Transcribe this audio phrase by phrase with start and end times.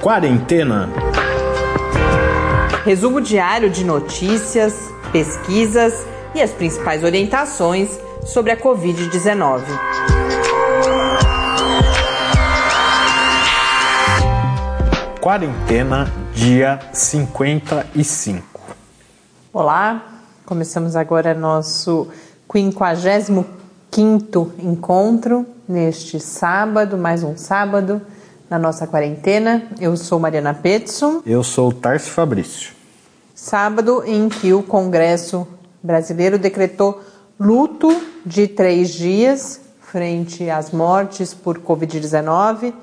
[0.00, 0.88] Quarentena.
[2.86, 4.74] Resumo diário de notícias,
[5.12, 9.60] pesquisas e as principais orientações sobre a Covid-19.
[15.20, 18.58] Quarentena, dia 55.
[19.52, 20.02] Olá,
[20.46, 22.08] começamos agora nosso
[22.50, 23.44] 55
[24.60, 28.00] encontro neste sábado, mais um sábado
[28.50, 29.62] na nossa quarentena.
[29.80, 31.22] Eu sou Mariana Petson.
[31.24, 32.72] Eu sou o Tarso Fabrício.
[33.32, 35.46] Sábado em que o Congresso
[35.80, 37.00] brasileiro decretou
[37.38, 37.88] luto
[38.26, 42.74] de três dias frente às mortes por Covid-19.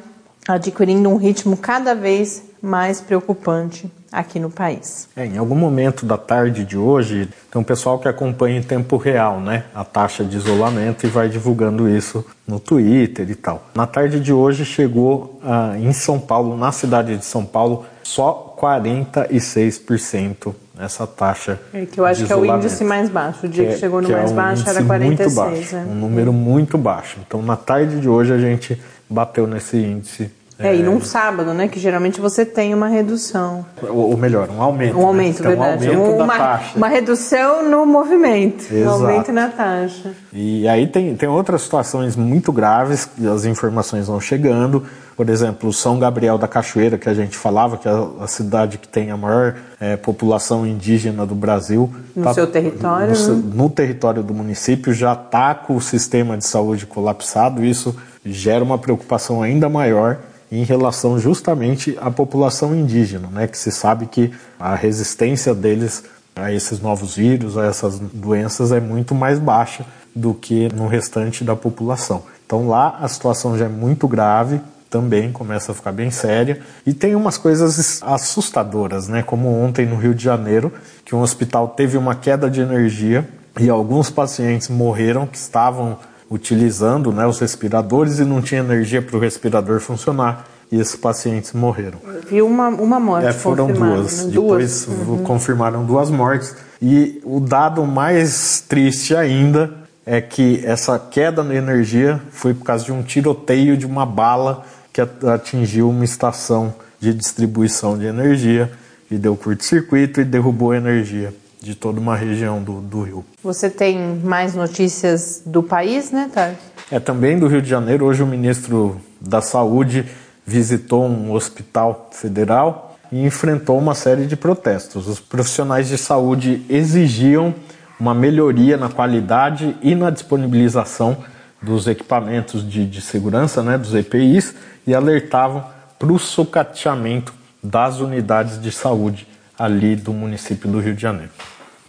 [0.46, 5.08] adquirindo um ritmo cada vez mais preocupante aqui no país.
[5.16, 8.98] É, em algum momento da tarde de hoje, tem um pessoal que acompanha em tempo
[8.98, 13.66] real, né, a taxa de isolamento e vai divulgando isso no Twitter e tal.
[13.74, 18.54] Na tarde de hoje chegou ah, em São Paulo, na cidade de São Paulo, só
[18.60, 21.58] 46% essa taxa.
[21.72, 23.46] É que eu acho que é o índice mais baixo.
[23.46, 25.34] O dia que, que é- chegou no que mais é um baixo era 46.
[25.34, 25.78] Muito baixo, é.
[25.80, 27.18] Um número muito baixo.
[27.26, 30.30] Então, na tarde de hoje, a gente bateu nesse índice.
[30.58, 31.68] É, é, e num sábado, né?
[31.68, 33.64] Que geralmente você tem uma redução.
[33.80, 34.98] Ou, melhor, um aumento.
[34.98, 35.48] Um aumento, né?
[35.50, 35.90] verdade.
[35.90, 36.76] Um aumento uma, da taxa.
[36.76, 38.72] Uma redução no movimento.
[38.72, 38.84] Exato.
[38.84, 40.12] Um aumento na taxa.
[40.32, 44.84] E aí tem, tem outras situações muito graves, que as informações vão chegando
[45.18, 48.86] por exemplo, São Gabriel da Cachoeira, que a gente falava, que é a cidade que
[48.86, 51.92] tem a maior é, população indígena do Brasil.
[52.14, 53.12] No tá, seu território?
[53.12, 53.42] No, né?
[53.52, 57.64] no, território do município, já está com o sistema de saúde colapsado.
[57.64, 60.18] Isso gera uma preocupação ainda maior
[60.50, 66.04] em relação justamente à população indígena, né, que se sabe que a resistência deles
[66.34, 71.44] a esses novos vírus, a essas doenças é muito mais baixa do que no restante
[71.44, 72.22] da população.
[72.46, 76.60] Então lá a situação já é muito grave, também começa a ficar bem séria.
[76.86, 79.22] E tem umas coisas assustadoras, né?
[79.22, 80.72] Como ontem no Rio de Janeiro,
[81.04, 83.28] que um hospital teve uma queda de energia
[83.60, 85.98] e alguns pacientes morreram que estavam
[86.30, 90.46] utilizando né, os respiradores e não tinha energia para o respirador funcionar.
[90.70, 91.98] E esses pacientes morreram.
[92.28, 93.26] Vi uma, uma morte.
[93.26, 94.26] É, foram duas.
[94.26, 94.32] Né?
[94.32, 95.22] Depois uhum.
[95.22, 96.54] confirmaram duas mortes.
[96.80, 99.72] E o dado mais triste ainda
[100.04, 104.62] é que essa queda na energia foi por causa de um tiroteio de uma bala
[104.92, 108.70] que atingiu uma estação de distribuição de energia
[109.10, 113.24] e deu curto-circuito e derrubou a energia de toda uma região do, do Rio.
[113.42, 116.54] Você tem mais notícias do país, né, Tar?
[116.90, 118.06] É também do Rio de Janeiro.
[118.06, 120.06] Hoje o ministro da Saúde
[120.46, 125.06] visitou um hospital federal e enfrentou uma série de protestos.
[125.06, 127.54] Os profissionais de saúde exigiam
[127.98, 131.16] uma melhoria na qualidade e na disponibilização
[131.60, 134.54] dos equipamentos de, de segurança, né, dos EPIs,
[134.86, 135.64] e alertavam
[135.98, 139.26] para o sucateamento das unidades de saúde
[139.58, 141.32] ali do município do Rio de Janeiro.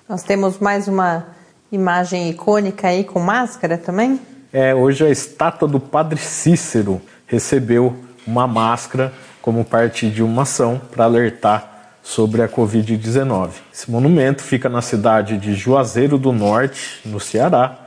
[0.08, 1.28] Nós temos mais uma
[1.72, 4.20] imagem icônica aí com máscara também?
[4.52, 7.96] É, hoje a estátua do Padre Cícero recebeu
[8.26, 13.52] uma máscara como parte de uma ação para alertar sobre a Covid-19.
[13.72, 17.78] Esse monumento fica na cidade de Juazeiro do Norte, no Ceará,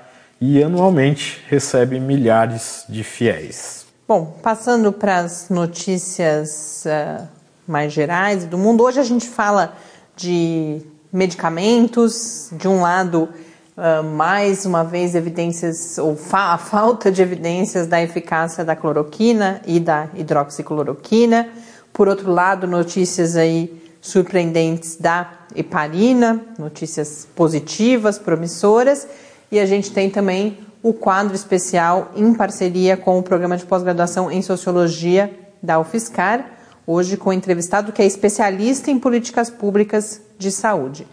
[0.41, 3.87] e anualmente recebe milhares de fiéis.
[4.07, 7.27] Bom, passando para as notícias uh,
[7.67, 9.77] mais gerais do mundo, hoje a gente fala
[10.17, 10.81] de
[11.13, 13.29] medicamentos, de um lado,
[13.77, 19.61] uh, mais uma vez, evidências, ou fa a falta de evidências da eficácia da cloroquina
[19.67, 21.49] e da hidroxicloroquina.
[21.93, 29.07] Por outro lado, notícias aí surpreendentes da heparina, notícias positivas, promissoras.
[29.51, 34.31] E a gente tem também o quadro especial em parceria com o programa de pós-graduação
[34.31, 35.31] em Sociologia
[35.63, 36.45] da UFSCar,
[36.87, 41.07] hoje com o entrevistado que é especialista em políticas públicas de saúde.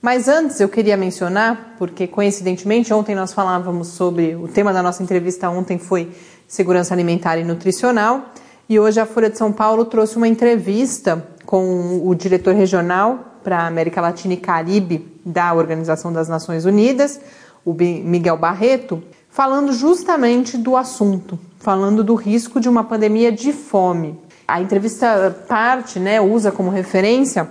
[0.00, 5.02] Mas antes eu queria mencionar, porque coincidentemente ontem nós falávamos sobre o tema da nossa
[5.02, 6.10] entrevista ontem foi
[6.48, 8.32] segurança alimentar e nutricional,
[8.68, 13.66] e hoje a Folha de São Paulo trouxe uma entrevista com o diretor regional para
[13.66, 17.20] América Latina e Caribe da Organização das Nações Unidas,
[17.64, 24.18] o Miguel Barreto, falando justamente do assunto, falando do risco de uma pandemia de fome.
[24.46, 27.48] A entrevista parte, né, usa como referência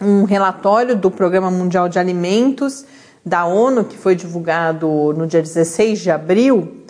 [0.00, 2.84] um relatório do Programa Mundial de Alimentos
[3.24, 4.86] da ONU, que foi divulgado
[5.16, 6.84] no dia 16 de abril,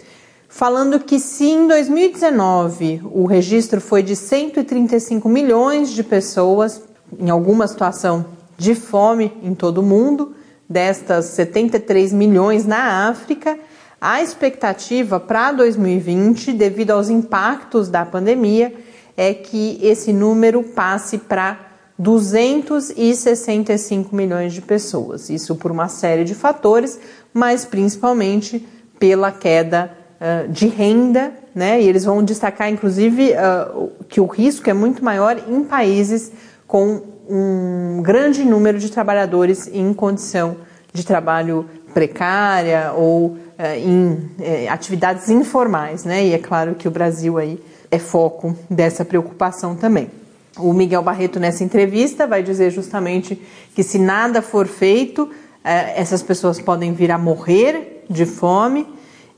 [0.49, 6.83] falando que se em 2019 o registro foi de 135 milhões de pessoas
[7.19, 8.27] em alguma situação
[8.59, 10.35] de fome em todo o mundo,
[10.69, 13.59] destas 73 milhões na África,
[14.01, 18.75] a expectativa para 2020, devido aos impactos da pandemia,
[19.17, 25.31] é que esse número passe para 265 milhões de pessoas.
[25.31, 26.99] Isso por uma série de fatores,
[27.33, 28.67] mas principalmente
[28.99, 31.81] pela queda uh, de renda, né?
[31.81, 36.33] E eles vão destacar, inclusive, uh, que o risco é muito maior em países
[36.67, 40.57] com um grande número de trabalhadores em condição
[40.93, 43.39] de trabalho precária ou uh,
[43.79, 46.27] em atividades informais, né?
[46.27, 50.11] E é claro que o Brasil aí é foco dessa preocupação também.
[50.57, 53.41] O Miguel Barreto, nessa entrevista, vai dizer justamente
[53.75, 55.29] que se nada for feito,
[55.65, 58.87] eh, essas pessoas podem vir a morrer de fome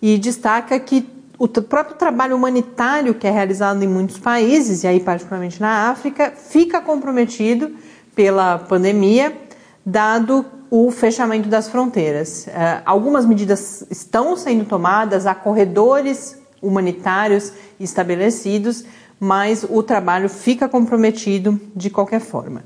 [0.01, 1.09] e destaca que
[1.39, 6.33] o próprio trabalho humanitário que é realizado em muitos países, e aí particularmente na África,
[6.37, 7.73] fica comprometido
[8.15, 9.37] pela pandemia,
[9.85, 12.49] dado o fechamento das fronteiras.
[12.49, 18.85] Eh, algumas medidas estão sendo tomadas, há corredores humanitários estabelecidos,
[19.19, 22.65] mas o trabalho fica comprometido de qualquer forma.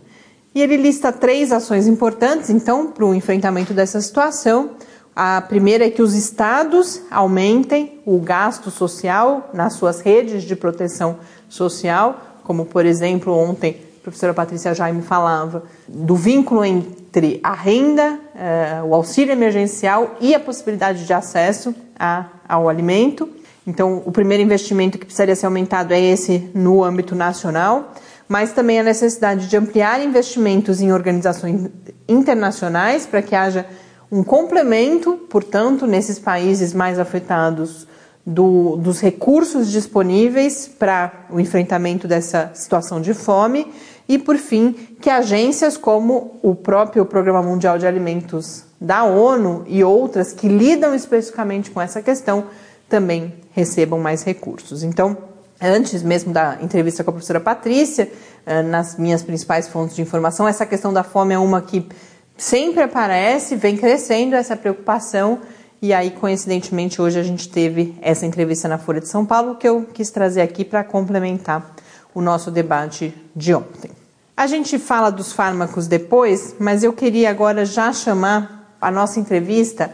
[0.54, 4.70] E ele lista três ações importantes, então, para o enfrentamento dessa situação.
[5.14, 11.18] A primeira é que os estados aumentem o gasto social nas suas redes de proteção
[11.48, 18.18] social, como, por exemplo, ontem a professora Patrícia Jaime falava do vínculo entre a renda,
[18.34, 23.28] eh, o auxílio emergencial e a possibilidade de acesso a, ao alimento.
[23.66, 27.92] Então, o primeiro investimento que precisaria ser aumentado é esse no âmbito nacional,
[28.28, 31.68] mas também a necessidade de ampliar investimentos em organizações
[32.08, 33.66] internacionais para que haja
[34.10, 37.86] um complemento, portanto, nesses países mais afetados
[38.24, 43.66] do, dos recursos disponíveis para o enfrentamento dessa situação de fome
[44.08, 49.84] e, por fim, que agências como o próprio Programa Mundial de Alimentos da ONU e
[49.84, 52.46] outras que lidam especificamente com essa questão
[52.90, 54.82] também recebam mais recursos.
[54.82, 55.16] Então,
[55.62, 58.10] antes mesmo da entrevista com a professora Patrícia,
[58.44, 61.86] eh, nas minhas principais fontes de informação, essa questão da fome é uma que
[62.36, 65.38] sempre aparece, vem crescendo essa preocupação.
[65.80, 69.68] E aí, coincidentemente, hoje a gente teve essa entrevista na Folha de São Paulo que
[69.68, 71.74] eu quis trazer aqui para complementar
[72.12, 73.90] o nosso debate de ontem.
[74.36, 79.90] A gente fala dos fármacos depois, mas eu queria agora já chamar a nossa entrevista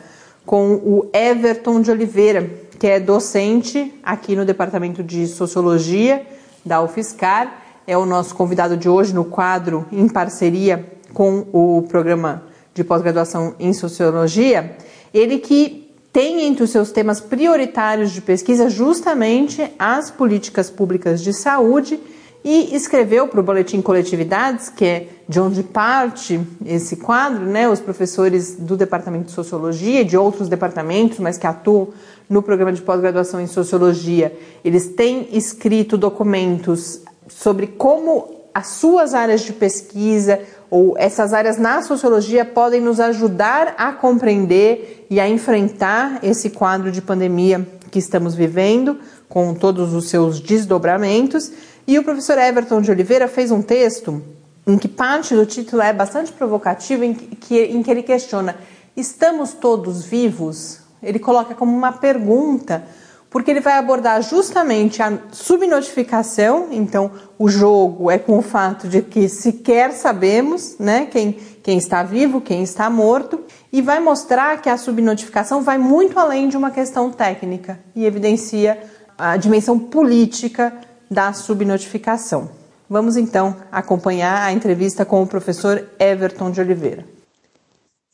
[0.46, 2.48] com o Everton de Oliveira,
[2.78, 6.26] que é docente aqui no Departamento de Sociologia
[6.64, 7.62] da UFSCar.
[7.86, 12.42] É o nosso convidado de hoje no quadro em parceria com o programa
[12.74, 14.76] de pós-graduação em Sociologia.
[15.14, 21.32] Ele que tem entre os seus temas prioritários de pesquisa justamente as políticas públicas de
[21.32, 22.00] saúde
[22.44, 27.80] e escreveu para o Boletim Coletividades, que é de onde parte esse quadro, né, os
[27.80, 31.88] professores do Departamento de Sociologia e de outros departamentos, mas que atuam
[32.28, 39.42] no programa de pós-graduação em Sociologia, eles têm escrito documentos sobre como as suas áreas
[39.42, 40.40] de pesquisa
[40.70, 46.90] ou essas áreas na sociologia podem nos ajudar a compreender e a enfrentar esse quadro
[46.90, 51.52] de pandemia que estamos vivendo, com todos os seus desdobramentos.
[51.86, 54.22] E o professor Everton de Oliveira fez um texto
[54.66, 58.56] em que parte do título é bastante provocativo, em que, em que ele questiona:
[58.96, 60.85] estamos todos vivos?
[61.06, 62.84] Ele coloca como uma pergunta
[63.30, 69.02] porque ele vai abordar justamente a subnotificação, então o jogo é com o fato de
[69.02, 71.32] que sequer sabemos né, quem,
[71.62, 73.40] quem está vivo, quem está morto,
[73.72, 78.82] e vai mostrar que a subnotificação vai muito além de uma questão técnica e evidencia
[79.18, 80.72] a dimensão política
[81.10, 82.48] da subnotificação.
[82.88, 87.15] Vamos então acompanhar a entrevista com o professor Everton de Oliveira.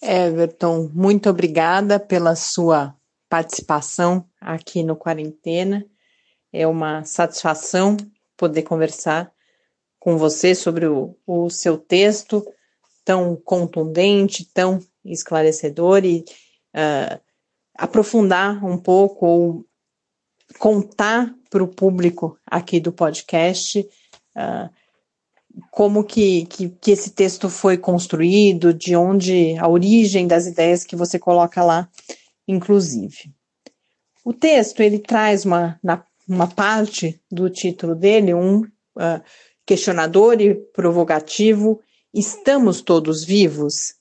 [0.02, 2.94] Everton, muito obrigada pela sua
[3.28, 5.86] participação aqui no Quarentena.
[6.52, 7.96] É uma satisfação
[8.36, 9.32] poder conversar
[10.00, 12.44] com você sobre o, o seu texto
[13.04, 16.24] tão contundente, tão esclarecedor e
[16.74, 17.20] uh,
[17.76, 19.66] aprofundar um pouco ou
[20.58, 24.81] contar para o público aqui do podcast uh,
[25.70, 30.96] como que, que, que, esse texto foi construído, de onde a origem das ideias que
[30.96, 31.88] você coloca lá
[32.46, 33.32] inclusive.
[34.24, 39.22] O texto ele traz uma, na, uma parte do título dele um uh,
[39.66, 41.80] questionador e provocativo.
[42.14, 43.94] Estamos todos vivos?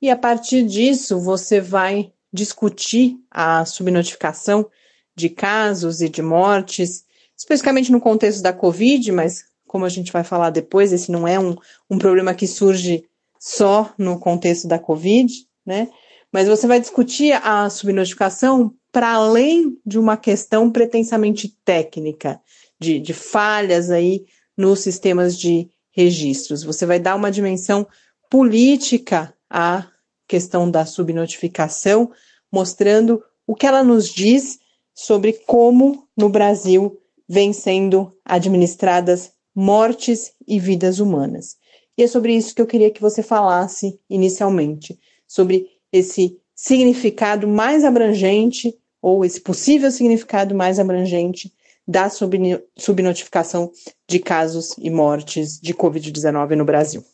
[0.00, 4.68] E a partir disso você vai discutir a subnotificação
[5.14, 7.04] de casos e de mortes,
[7.36, 11.40] especificamente no contexto da Covid, mas como a gente vai falar depois, esse não é
[11.40, 11.56] um,
[11.88, 13.08] um problema que surge
[13.40, 15.32] só no contexto da Covid,
[15.64, 15.88] né?
[16.30, 22.38] Mas você vai discutir a subnotificação para além de uma questão pretensamente técnica,
[22.78, 26.62] de, de falhas aí nos sistemas de registros.
[26.64, 27.88] Você vai dar uma dimensão
[28.28, 29.86] política à
[30.28, 32.12] questão da subnotificação,
[32.52, 34.58] mostrando o que ela nos diz
[34.94, 41.56] sobre como no Brasil vem sendo administradas mortes e vidas humanas.
[41.96, 47.84] E é sobre isso que eu queria que você falasse inicialmente, sobre esse significado mais
[47.84, 51.52] abrangente, ou esse possível significado mais abrangente
[51.86, 53.70] da subnotificação
[54.08, 57.04] de casos e mortes de Covid-19 no Brasil.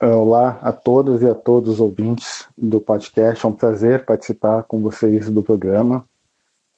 [0.00, 3.44] Olá a todos e a todos os ouvintes do podcast.
[3.44, 6.06] É um prazer participar com vocês do programa.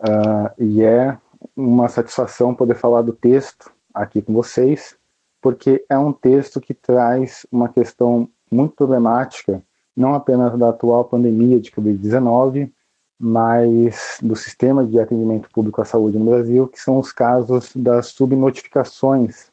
[0.01, 1.19] Uh, e é
[1.57, 4.97] uma satisfação poder falar do texto aqui com vocês,
[5.41, 9.62] porque é um texto que traz uma questão muito problemática
[9.97, 12.71] não apenas da atual pandemia de Covid-19,
[13.19, 18.09] mas do sistema de atendimento público à saúde no Brasil, que são os casos das
[18.09, 19.50] subnotificações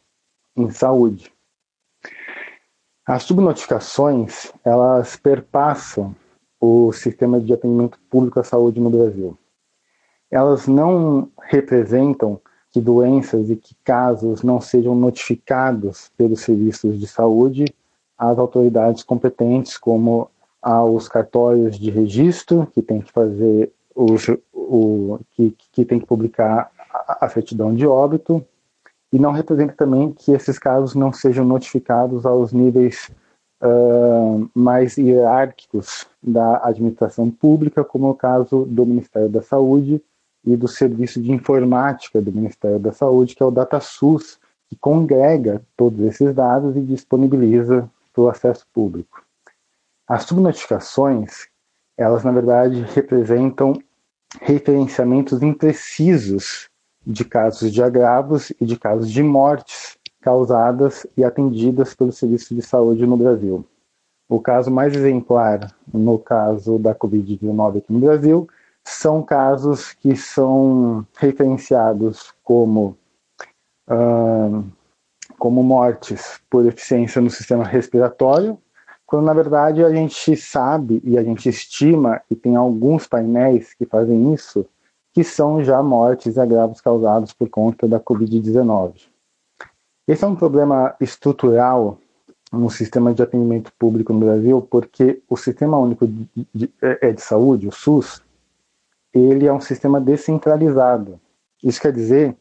[0.56, 1.32] em saúde.
[3.06, 6.14] As subnotificações, elas perpassam
[6.60, 9.38] o sistema de atendimento público à saúde no Brasil.
[10.30, 12.42] Elas não representam
[12.74, 17.65] que doenças e que casos não sejam notificados pelos serviços de saúde
[18.18, 20.27] às autoridades competentes, como
[20.60, 24.15] aos cartórios de registro, que tem que fazer o,
[24.51, 28.44] o que, que tem que publicar a, a certidão de óbito,
[29.12, 33.12] e não representa também que esses casos não sejam notificados aos níveis
[33.62, 40.01] uh, mais hierárquicos da administração pública, como é o caso do Ministério da Saúde
[40.46, 45.62] e do Serviço de Informática do Ministério da Saúde, que é o DataSUS, que congrega
[45.78, 49.24] todos esses dados e disponibiliza para o acesso público.
[50.08, 51.48] As subnotificações,
[51.98, 53.74] elas na verdade representam
[54.42, 56.70] referenciamentos imprecisos
[57.06, 62.62] de casos de agravos e de casos de mortes causadas e atendidas pelo Serviço de
[62.62, 63.66] Saúde no Brasil.
[64.30, 68.48] O caso mais exemplar, no caso da Covid-19 aqui no Brasil,
[68.84, 72.98] são casos que são referenciados como,
[73.90, 74.63] uh,
[75.38, 78.58] como mortes por eficiência no sistema respiratório,
[79.06, 83.86] quando na verdade a gente sabe e a gente estima, e tem alguns painéis que
[83.86, 84.66] fazem isso,
[85.13, 88.94] que são já mortes e agravos causados por conta da Covid-19.
[90.08, 92.00] Esse é um problema estrutural
[92.52, 97.22] no sistema de atendimento público no Brasil, porque o Sistema Único de, de, é, de
[97.22, 98.23] Saúde, o SUS,
[99.13, 101.20] ele é um sistema descentralizado.
[101.63, 102.36] Isso quer dizer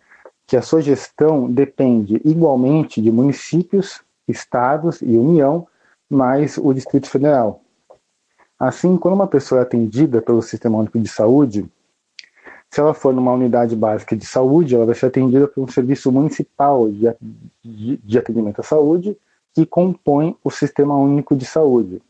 [0.46, 5.66] que a sua gestão depende igualmente de municípios, estados e União,
[6.08, 7.62] mais o Distrito Federal.
[8.58, 11.68] Assim, quando uma pessoa é atendida pelo Sistema Único de Saúde,
[12.70, 16.10] se ela for numa unidade básica de saúde, ela vai ser atendida por um serviço
[16.10, 19.16] municipal de, de, atendimento à saúde
[19.54, 22.00] que compõe o Sistema Único de Saúde.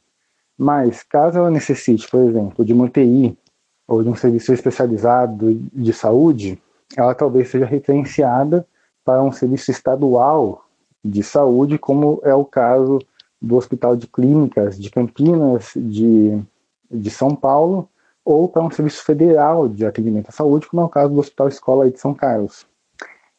[0.56, 3.36] Mas, caso ela necessite, por exemplo, de uma UTI
[3.92, 6.58] ou de um serviço especializado de saúde,
[6.96, 8.66] ela talvez seja referenciada
[9.04, 10.64] para um serviço estadual
[11.04, 13.00] de saúde, como é o caso
[13.40, 16.40] do Hospital de Clínicas de Campinas, de,
[16.90, 17.86] de São Paulo,
[18.24, 21.48] ou para um serviço federal de atendimento à saúde, como é o caso do Hospital
[21.48, 22.64] Escola de São Carlos.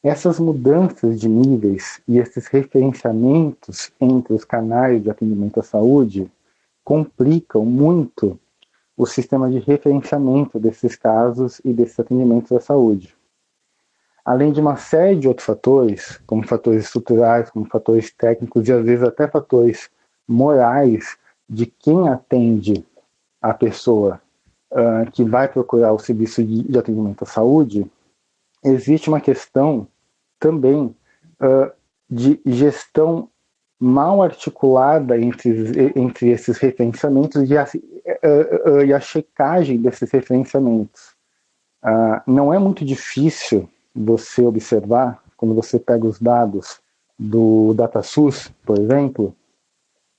[0.04, 6.30] Essas mudanças de níveis e esses referenciamentos entre os canais de atendimento à saúde
[6.84, 8.38] complicam muito
[8.96, 13.16] o sistema de referenciamento desses casos e desses atendimentos à saúde.
[14.24, 18.84] Além de uma série de outros fatores, como fatores estruturais, como fatores técnicos e às
[18.84, 19.90] vezes até fatores
[20.28, 21.18] morais
[21.50, 22.86] de quem atende
[23.42, 24.22] a pessoa
[24.72, 27.86] uh, que vai procurar o serviço de, de, atendimento à saúde,
[28.64, 29.86] existe uma questão
[30.40, 30.96] também
[31.42, 31.72] uh,
[32.10, 33.30] de gestão
[33.84, 41.14] mal articulada entre, entre esses referenciamentos e a, uh, e a checagem desses referenciamentos.
[42.26, 46.80] não é muito difícil você observar, quando você pega os dados
[47.20, 49.36] do DataSUS, por exemplo,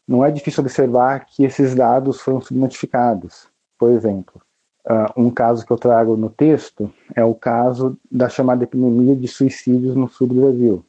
[0.07, 3.49] não é difícil observar que esses dados foram subnotificados.
[3.79, 4.41] Por exemplo,
[4.87, 9.27] uh, um caso que eu trago no texto é o caso da chamada epidemia de
[9.27, 10.85] suicídios no sul do Brasil.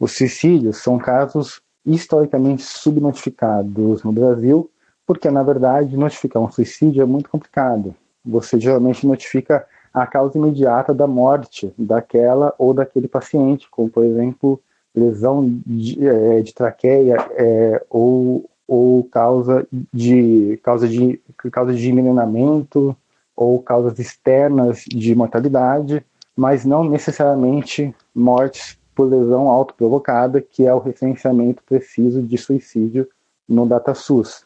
[0.00, 4.70] Os suicídios são casos historicamente subnotificados no Brasil,
[5.06, 7.94] porque, na verdade, notificar um suicídio é muito complicado.
[8.24, 14.60] Você geralmente notifica a causa imediata da morte daquela ou daquele paciente, como, por exemplo,
[14.94, 21.20] lesão de, é, de traqueia é, ou, ou causa de causa de
[21.50, 22.96] causa de envenenamento
[23.34, 26.04] ou causas externas de mortalidade,
[26.36, 33.08] mas não necessariamente mortes por lesão autoprovocada, que é o referenciamento preciso de suicídio
[33.48, 34.44] no DataSUS.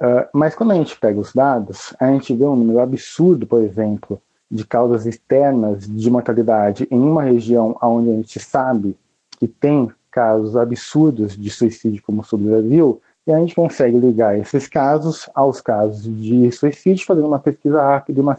[0.00, 3.62] Uh, mas quando a gente pega os dados, a gente vê um número absurdo, por
[3.62, 8.96] exemplo, de causas externas de mortalidade em uma região onde a gente sabe
[9.38, 13.98] que tem casos absurdos de suicídio como o sul do Brasil, e a gente consegue
[13.98, 18.38] ligar esses casos aos casos de suicídio, fazendo uma pesquisa rápida e uma,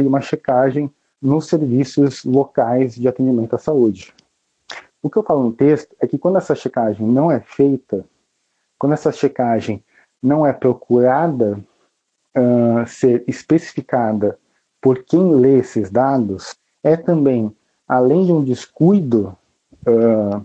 [0.00, 4.12] e uma checagem nos serviços locais de atendimento à saúde.
[5.02, 8.04] O que eu falo no texto é que quando essa checagem não é feita,
[8.78, 9.82] quando essa checagem
[10.22, 11.58] não é procurada
[12.36, 14.38] uh, ser especificada
[14.80, 17.54] por quem lê esses dados, é também,
[17.86, 19.36] além de um descuido
[19.86, 20.44] uh,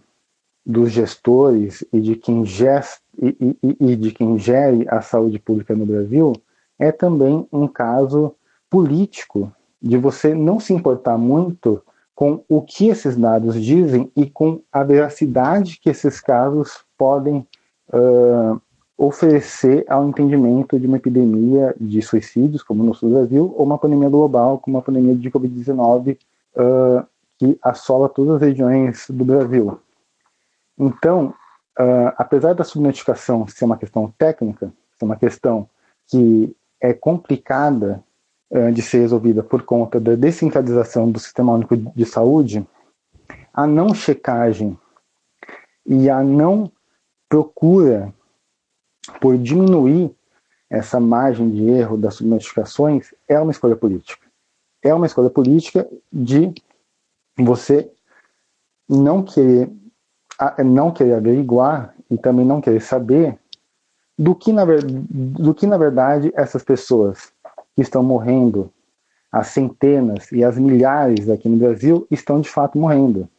[0.65, 5.75] dos gestores e de quem gesta e, e, e de quem gere a saúde pública
[5.75, 6.33] no Brasil
[6.79, 8.33] é também um caso
[8.69, 11.81] político de você não se importar muito
[12.13, 17.47] com o que esses dados dizem e com a veracidade que esses casos podem
[17.89, 18.61] uh,
[18.97, 23.77] oferecer ao entendimento de uma epidemia de suicídios, como no sul do Brasil, ou uma
[23.77, 26.17] pandemia global, como a pandemia de Covid-19,
[26.55, 27.05] uh,
[27.39, 29.79] que assola todas as regiões do Brasil.
[30.77, 31.33] Então,
[31.79, 35.69] Uh, apesar da subnotificação ser uma questão técnica, ser uma questão
[36.07, 38.03] que é complicada
[38.73, 42.67] de ser resolvida por conta da descentralização do Sistema Único de Saúde,
[43.53, 44.77] a não checagem
[45.85, 46.71] e a não
[47.29, 48.13] procura
[49.19, 50.13] por diminuir
[50.69, 54.25] essa margem de erro das subnotificações é uma escolha política.
[54.83, 56.53] É uma escolha política de
[57.37, 57.91] você
[58.89, 59.71] não querer
[60.65, 63.37] não querer averiguar e também não querer saber
[64.17, 67.31] do que, na, do que, na verdade, essas pessoas
[67.75, 68.71] que estão morrendo,
[69.31, 73.29] as centenas e as milhares aqui no Brasil, estão de fato morrendo.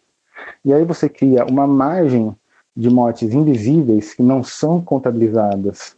[0.65, 2.35] E aí você cria uma margem
[2.75, 5.97] de mortes invisíveis que não são contabilizadas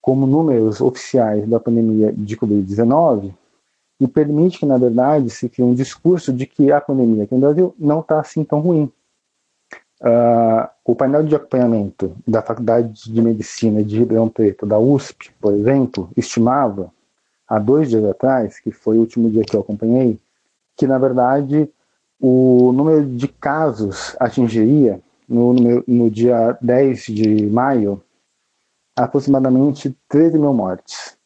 [0.00, 3.32] como números oficiais da pandemia de Covid-19
[3.98, 7.40] e permite que, na verdade, se crie um discurso de que a pandemia aqui no
[7.40, 8.92] Brasil não está assim tão ruim.
[10.00, 15.54] Uh, o painel de acompanhamento da Faculdade de Medicina de Ribeirão Preto, da USP, por
[15.54, 16.92] exemplo, estimava,
[17.48, 20.18] há dois dias atrás, que foi o último dia que eu acompanhei,
[20.76, 21.68] que na verdade
[22.20, 25.54] o número de casos atingiria, no,
[25.86, 28.02] no, dia 10 de maio,
[28.96, 31.16] aproximadamente 13 mil mortes.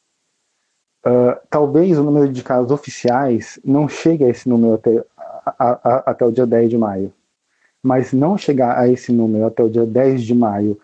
[1.04, 5.96] Uh, talvez o número de casos oficiais não chegue a esse número até, a, a,
[6.11, 7.12] até o dia 10 de maio.
[7.83, 10.78] Mas não chegar a esse número até o dia 10 de maio,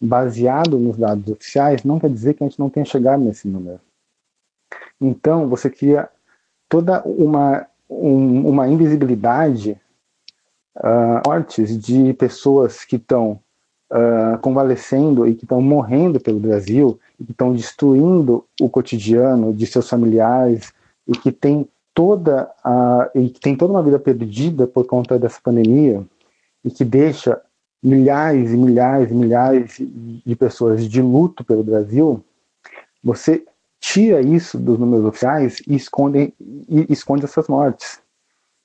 [0.00, 3.80] baseado nos dados oficiais, não quer dizer que a gente não tenha chegado nesse número.
[5.00, 6.08] Então, você cria
[6.68, 9.80] toda uma, um, uma invisibilidade,
[10.76, 13.40] uh, mortes de pessoas que estão
[13.90, 19.66] uh, convalescendo e que estão morrendo pelo Brasil, e que estão destruindo o cotidiano de
[19.66, 20.72] seus familiares,
[21.08, 25.40] e que tem toda a, e que tem toda uma vida perdida por conta dessa
[25.42, 26.04] pandemia,
[26.64, 27.40] e que deixa
[27.82, 29.80] milhares e milhares e milhares
[30.24, 32.22] de pessoas de luto pelo Brasil,
[33.02, 33.42] você
[33.80, 38.00] tira isso dos números oficiais e esconde, e esconde essas mortes.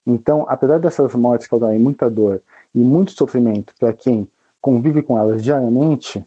[0.06, 4.28] Então, apesar dessas mortes causarem muita dor e muito sofrimento para quem
[4.62, 6.24] convive com elas diariamente,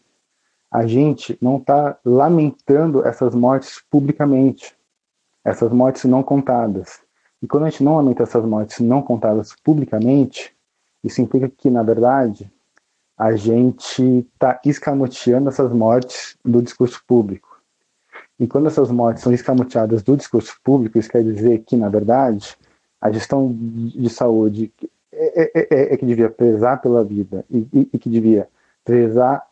[0.70, 4.74] a gente não está lamentando essas mortes publicamente,
[5.44, 7.00] essas mortes não contadas.
[7.42, 10.54] E quando a gente não lamenta essas mortes não contadas publicamente,
[11.04, 12.50] isso implica que, na verdade,
[13.16, 17.57] a gente está escamoteando essas mortes do discurso público.
[18.38, 22.56] E quando essas mortes são escamoteadas do discurso público, isso quer dizer que, na verdade,
[23.00, 24.72] a gestão de saúde
[25.12, 28.48] é, é, é, é que devia prezar pela vida e, e, e que devia
[28.84, 29.44] prezar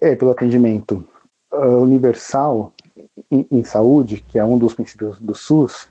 [0.00, 1.06] é, pelo atendimento
[1.52, 2.72] uh, universal
[3.30, 5.88] em, em, saúde, que é um dos princípios do SUS,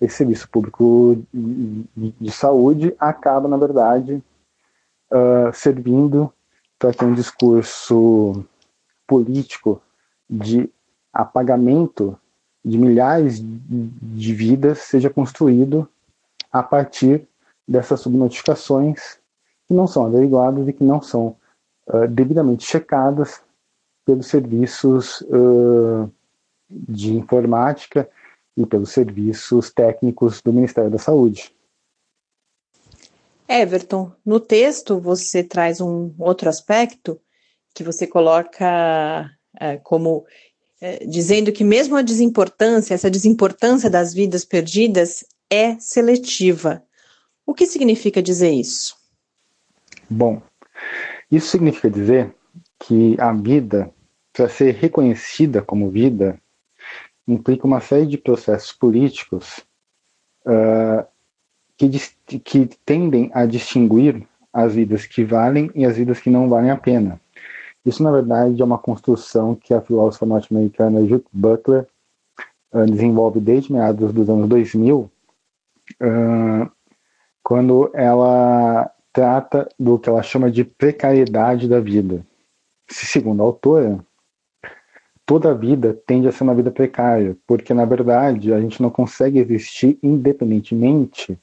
[0.00, 4.22] esse serviço público de, de saúde acaba, na verdade,
[5.10, 6.32] uh, servindo
[6.78, 8.44] para que um discurso
[9.06, 9.80] político
[10.28, 10.70] de
[11.14, 12.18] apagamento
[12.64, 15.88] de milhares de vidas seja construído
[16.50, 17.28] a partir
[17.66, 19.18] dessas subnotificações
[19.66, 21.36] que não são averiguadas e que não são
[21.86, 23.42] uh, devidamente checadas
[24.04, 26.10] pelos serviços uh,
[26.68, 28.08] de informática
[28.56, 31.54] e pelos serviços técnicos do Ministério da Saúde.
[33.48, 37.20] Everton, no texto você traz um outro aspecto
[37.74, 40.24] que você coloca é, como
[40.86, 46.82] é, dizendo que mesmo a desimportância, essa desimportância das vidas perdidas é seletiva.
[47.46, 48.94] O que significa dizer isso?
[50.10, 50.42] Bom,
[51.32, 52.34] isso significa dizer
[52.80, 53.90] que a vida,
[54.30, 56.38] para ser reconhecida como vida,
[57.26, 59.64] implica uma série de processos políticos
[60.44, 61.02] uh,
[61.78, 61.88] que,
[62.40, 66.76] que tendem a distinguir as vidas que valem e as vidas que não valem a
[66.76, 67.18] pena.
[67.84, 71.86] Isso, na verdade, é uma construção que a filósofa norte-americana Judith Butler
[72.72, 75.10] uh, desenvolve desde meados dos anos 2000,
[76.00, 76.70] uh,
[77.42, 82.24] quando ela trata do que ela chama de precariedade da vida.
[82.88, 83.98] Segundo a autora,
[85.26, 89.38] toda vida tende a ser uma vida precária, porque, na verdade, a gente não consegue
[89.38, 91.38] existir independentemente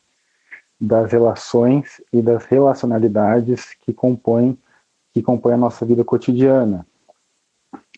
[0.80, 4.58] das relações e das relacionalidades que compõem
[5.13, 6.86] que compõem a nossa vida cotidiana.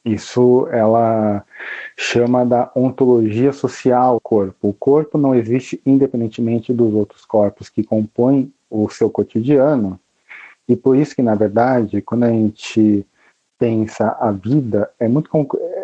[0.06, 1.46] Isso ela
[1.98, 4.70] chama da ontologia social corpo.
[4.70, 9.98] O corpo não existe independentemente dos outros corpos que compõem o seu cotidiano.
[10.68, 13.06] E por isso que, na verdade, quando a gente
[13.58, 15.30] pensa a vida, é muito,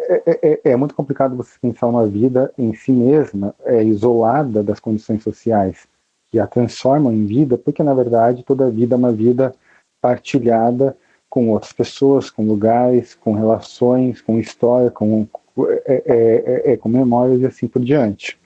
[0.10, 4.62] é, é, é, é muito complicado você pensar uma vida em si mesma, é, isolada
[4.62, 5.88] das condições sociais
[6.30, 9.56] que a transformam em vida, porque na verdade toda vida é uma vida
[10.02, 10.96] partilhada
[11.30, 15.28] com outras pessoas, com lugares, com relações, com história, com,
[15.86, 18.40] é, é, é, com memórias e assim por diante.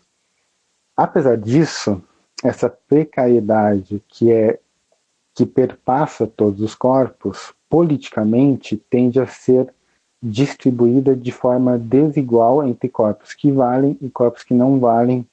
[0.96, 2.02] Apesar disso,
[2.44, 4.60] essa precariedade que é
[5.36, 9.74] que perpassa todos os corpos, politicamente tende a ser
[10.22, 15.26] distribuída de forma desigual entre corpos que valem e corpos que não valem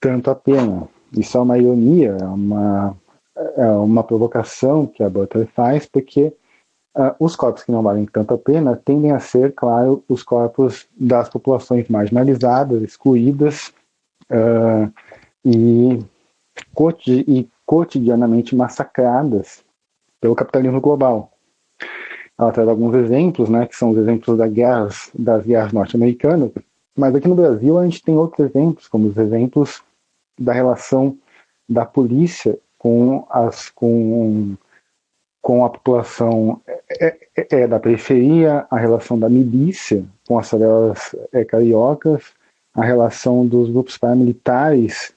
[0.00, 0.88] tanto a pena.
[1.16, 2.96] Isso é uma ironia, é uma,
[3.56, 6.32] é uma provocação que a Butler faz, porque
[6.94, 10.86] uh, os corpos que não valem tanto a pena tendem a ser, claro, os corpos
[10.98, 13.72] das populações marginalizadas, excluídas
[14.30, 14.92] uh,
[15.44, 15.98] e,
[17.26, 19.64] e cotidianamente massacradas
[20.20, 21.30] pelo capitalismo global.
[22.38, 26.50] Ela traz alguns exemplos, né, que são os exemplos das guerras, das guerras norte-americanas,
[26.96, 29.82] mas aqui no Brasil a gente tem outros exemplos, como os exemplos
[30.38, 31.16] da relação
[31.68, 34.56] da polícia com as com
[35.40, 36.60] com a população
[37.06, 42.32] é, é, é da periferia, a relação da milícia com as favelas é, cariocas,
[42.74, 45.14] a relação dos grupos paramilitares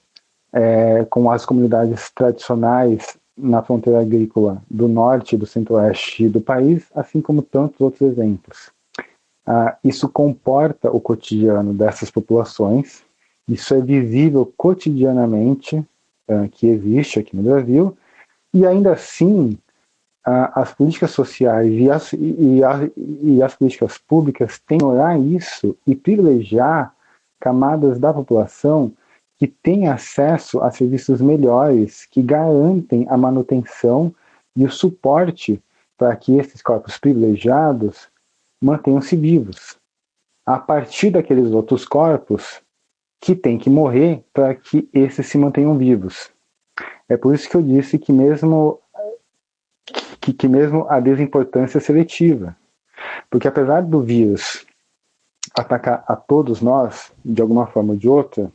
[0.53, 7.21] é, com as comunidades tradicionais na fronteira agrícola do norte do centro-oeste do país, assim
[7.21, 8.71] como tantos outros exemplos.
[9.45, 13.05] Ah, isso comporta o cotidiano dessas populações
[13.47, 17.97] isso é visível cotidianamente uh, que existe aqui no Brasil,
[18.53, 19.57] e ainda assim
[20.27, 25.77] as políticas sociais e as, e, as, e as políticas públicas têm que olhar isso
[25.87, 26.93] e privilegiar
[27.39, 28.91] camadas da população
[29.37, 34.13] que têm acesso a serviços melhores, que garantem a manutenção
[34.53, 35.63] e o suporte
[35.97, 38.09] para que esses corpos privilegiados
[38.61, 39.77] mantenham-se vivos.
[40.45, 42.61] A partir daqueles outros corpos
[43.21, 46.31] que têm que morrer para que esses se mantenham vivos.
[47.07, 48.81] É por isso que eu disse que mesmo
[50.27, 52.55] que, que mesmo a desimportância seletiva.
[53.29, 54.65] Porque apesar do vírus
[55.55, 58.51] atacar a todos nós, de alguma forma ou de outra,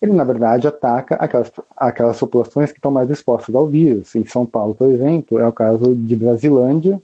[0.00, 4.14] ele na verdade ataca aquelas, aquelas populações que estão mais expostas ao vírus.
[4.14, 7.02] Em São Paulo, por exemplo, é o caso de Brasilândia,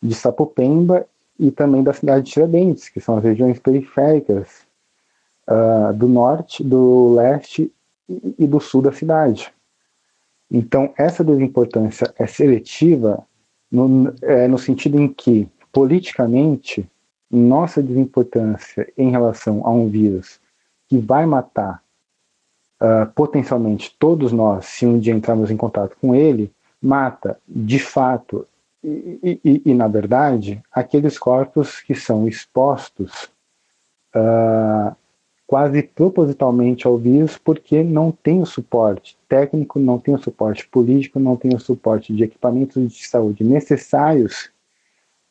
[0.00, 1.06] de Sapopemba
[1.38, 4.64] e também da cidade de Tiradentes, que são as regiões periféricas
[5.48, 7.72] uh, do norte, do leste
[8.38, 9.52] e do sul da cidade.
[10.50, 13.24] Então, essa desimportância é seletiva
[13.70, 16.88] no, é, no sentido em que, politicamente,
[17.30, 20.40] nossa desimportância em relação a um vírus
[20.88, 21.80] que vai matar
[22.80, 28.46] uh, potencialmente todos nós, se um dia entrarmos em contato com ele, mata de fato
[28.82, 33.30] e, e, e na verdade aqueles corpos que são expostos
[34.16, 34.96] uh,
[35.50, 41.18] quase propositalmente ao vírus porque não tem o suporte técnico, não tem o suporte político,
[41.18, 44.48] não tem o suporte de equipamentos de saúde necessários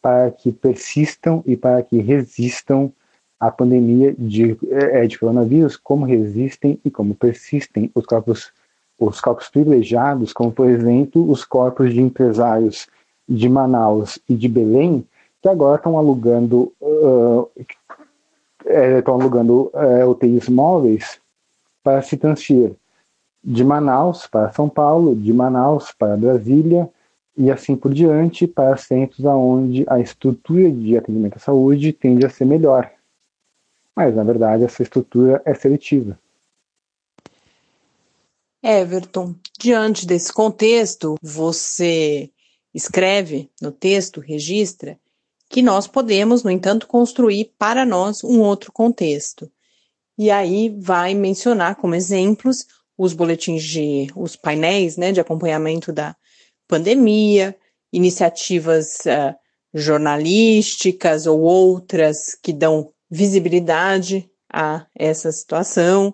[0.02, 2.92] para que persistam e para que resistam
[3.40, 8.52] à pandemia de, é, de coronavírus, como resistem e como persistem os corpos,
[9.00, 12.90] os corpos privilegiados, como por exemplo os corpos de empresários
[13.26, 15.08] de Manaus e de Belém,
[15.42, 17.50] que agora estão alugando uh,
[18.70, 21.20] estão é, alugando é, UTIs móveis
[21.84, 22.76] para se transferir
[23.44, 26.90] de Manaus para São Paulo, de Manaus para Brasília
[27.38, 32.30] e assim por diante para centros onde a estrutura de atendimento à saúde tende a
[32.30, 32.92] ser melhor.
[33.96, 36.20] Mas, na verdade, essa estrutura é seletiva.
[38.62, 42.30] Everton, diante desse contexto, você
[42.74, 44.98] escreve no texto, registra,
[45.50, 49.52] que nós podemos, no entanto, construir para nós um outro contexto.
[50.18, 52.66] E aí vai mencionar como exemplos
[52.98, 56.16] os boletins de, os painéis né, de acompanhamento da
[56.68, 57.58] pandemia,
[57.92, 59.34] iniciativas uh,
[59.74, 66.14] jornalísticas ou outras que dão visibilidade a essa situação.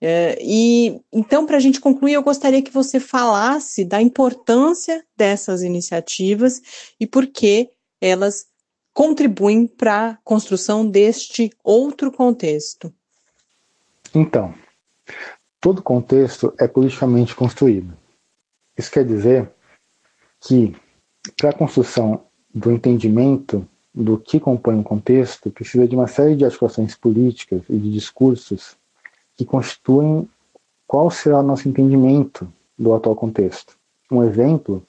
[0.00, 5.62] Uh, e então, para a gente concluir, eu gostaria que você falasse da importância dessas
[5.62, 6.62] iniciativas
[6.98, 7.70] e por que
[8.06, 8.46] elas
[8.92, 12.92] contribuem para a construção deste outro contexto?
[14.14, 14.54] Então,
[15.60, 17.96] todo contexto é politicamente construído.
[18.76, 19.50] Isso quer dizer
[20.40, 20.74] que,
[21.36, 26.44] para a construção do entendimento do que compõe um contexto, precisa de uma série de
[26.44, 28.76] articulações políticas e de discursos
[29.36, 30.28] que constituem
[30.86, 33.76] qual será o nosso entendimento do atual contexto.
[34.10, 34.86] Um exemplo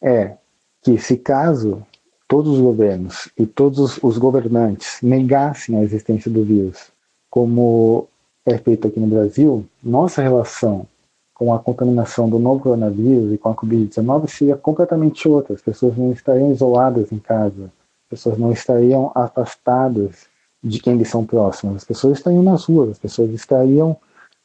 [0.00, 0.36] é
[0.82, 1.84] que, se caso
[2.32, 6.90] todos os governos e todos os governantes negassem a existência do vírus,
[7.28, 8.08] como
[8.46, 10.86] é feito aqui no Brasil, nossa relação
[11.34, 15.54] com a contaminação do novo coronavírus e com a Covid-19 seria completamente outra.
[15.54, 20.26] As pessoas não estariam isoladas em casa, as pessoas não estariam afastadas
[20.64, 23.94] de quem lhes são próximas, as pessoas estariam nas ruas, as pessoas estariam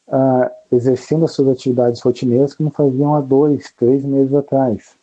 [0.08, 4.94] ah, exercendo as suas atividades rotineiras como faziam há dois, três meses atrás.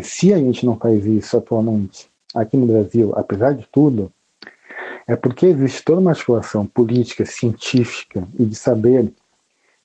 [0.00, 2.08] Se a gente não faz isso atualmente,
[2.40, 4.12] aqui no Brasil, apesar de tudo,
[5.06, 9.12] é porque existe toda uma articulação política, científica e de saber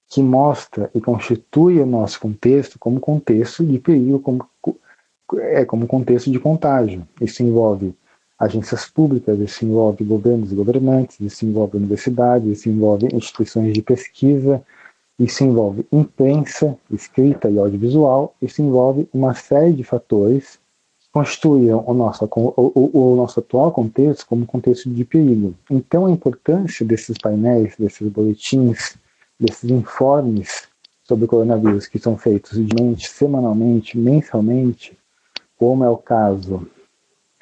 [0.10, 4.46] que mostra e constitui o nosso contexto como contexto de perigo, como,
[5.40, 7.08] é, como contexto de contágio.
[7.20, 7.96] Isso envolve
[8.38, 14.62] agências públicas, isso envolve governos e governantes, isso envolve universidades, isso envolve instituições de pesquisa,
[15.18, 20.60] isso envolve imprensa, escrita e audiovisual, isso envolve uma série de fatores
[21.14, 25.54] constituíam o nosso, o, o, nosso atual contexto como contexto de perigo.
[25.70, 28.98] Então, a importância desses painéis, desses boletins,
[29.40, 30.68] desses informes
[31.04, 34.98] sobre o coronavírus que são feitos diariamente, semanalmente, mensalmente,
[35.56, 36.68] como é o caso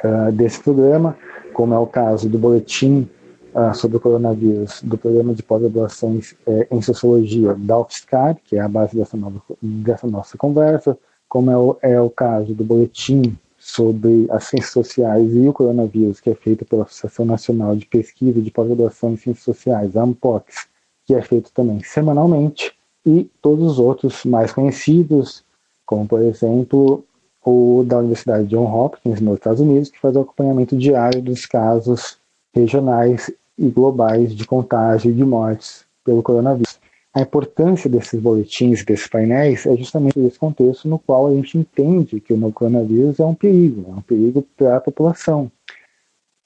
[0.03, 1.17] uh, desse programa,
[1.53, 3.09] como é o caso do boletim
[3.55, 8.59] uh, sobre o coronavírus do programa de pós-graduação uh, em sociologia da UFSCar, que é
[8.59, 10.97] a base dessa, nova, dessa nossa conversa,
[11.29, 13.37] como é o, é o caso do boletim
[13.71, 18.41] sobre as ciências sociais e o coronavírus, que é feito pela Associação Nacional de Pesquisa
[18.41, 20.67] de Pós-Graduação em Ciências Sociais, a AMPOX,
[21.05, 22.73] que é feito também semanalmente,
[23.05, 25.43] e todos os outros mais conhecidos,
[25.85, 27.03] como por exemplo
[27.43, 32.17] o da Universidade John Hopkins nos Estados Unidos, que faz o acompanhamento diário dos casos
[32.53, 36.77] regionais e globais de contágio e de mortes pelo coronavírus.
[37.13, 42.21] A importância desses boletins, desses painéis, é justamente nesse contexto no qual a gente entende
[42.21, 45.51] que o novo coronavírus é um perigo, é um perigo para a população.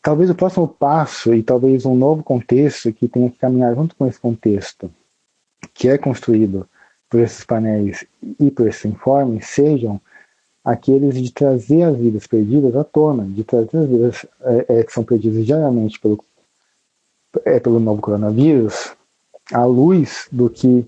[0.01, 4.07] Talvez o próximo passo e talvez um novo contexto que tenha que caminhar junto com
[4.07, 4.91] esse contexto,
[5.73, 6.67] que é construído
[7.09, 8.05] por esses painéis
[8.39, 10.01] e por esses informes, sejam
[10.63, 14.91] aqueles de trazer as vidas perdidas à tona, de trazer as vidas é, é, que
[14.91, 16.19] são perdidas diariamente pelo,
[17.45, 18.95] é, pelo novo coronavírus,
[19.51, 20.85] à luz do que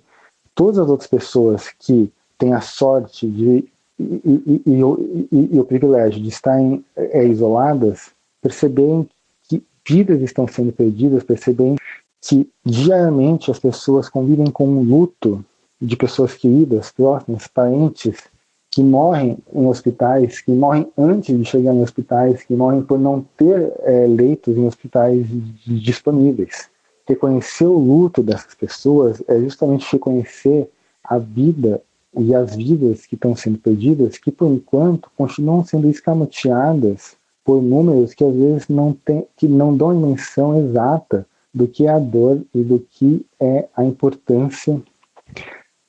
[0.56, 3.66] todas as outras pessoas que têm a sorte de,
[4.00, 9.08] e, e, e, e o privilégio de estarem é, isoladas perceberem
[9.48, 11.76] que vidas estão sendo perdidas, perceberem
[12.22, 15.44] que diariamente as pessoas convivem com um luto
[15.80, 18.24] de pessoas queridas, próximas, parentes,
[18.72, 23.26] que morrem em hospitais, que morrem antes de chegar em hospitais, que morrem por não
[23.38, 25.26] ter é, leitos em hospitais
[25.66, 26.70] disponíveis.
[27.08, 30.70] Reconhecer o luto dessas pessoas é justamente reconhecer
[31.02, 31.82] a vida
[32.18, 37.16] e as vidas que estão sendo perdidas, que por enquanto continuam sendo escamoteadas
[37.46, 41.90] por números que às vezes não tem, que não dão dimensão exata do que é
[41.90, 44.82] a dor e do que é a importância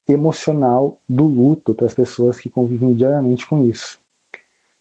[0.06, 3.98] emocional do luto para as pessoas que convivem diariamente com isso.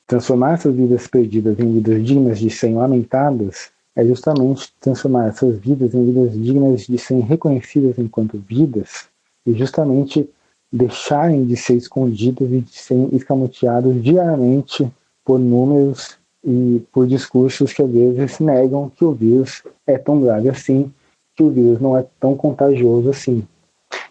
[0.06, 5.96] Transformar essas vidas perdidas em vidas dignas de serem lamentadas é justamente transformar essas vidas
[5.96, 9.10] em vidas dignas de serem reconhecidas enquanto vidas
[9.44, 10.30] e justamente
[10.72, 14.88] deixarem de ser escondidas e de serem escamoteadas diariamente
[15.26, 20.48] por números e por discursos que às vezes negam que o vírus é tão grave
[20.48, 20.94] assim,
[21.36, 23.44] que o vírus não é tão contagioso assim.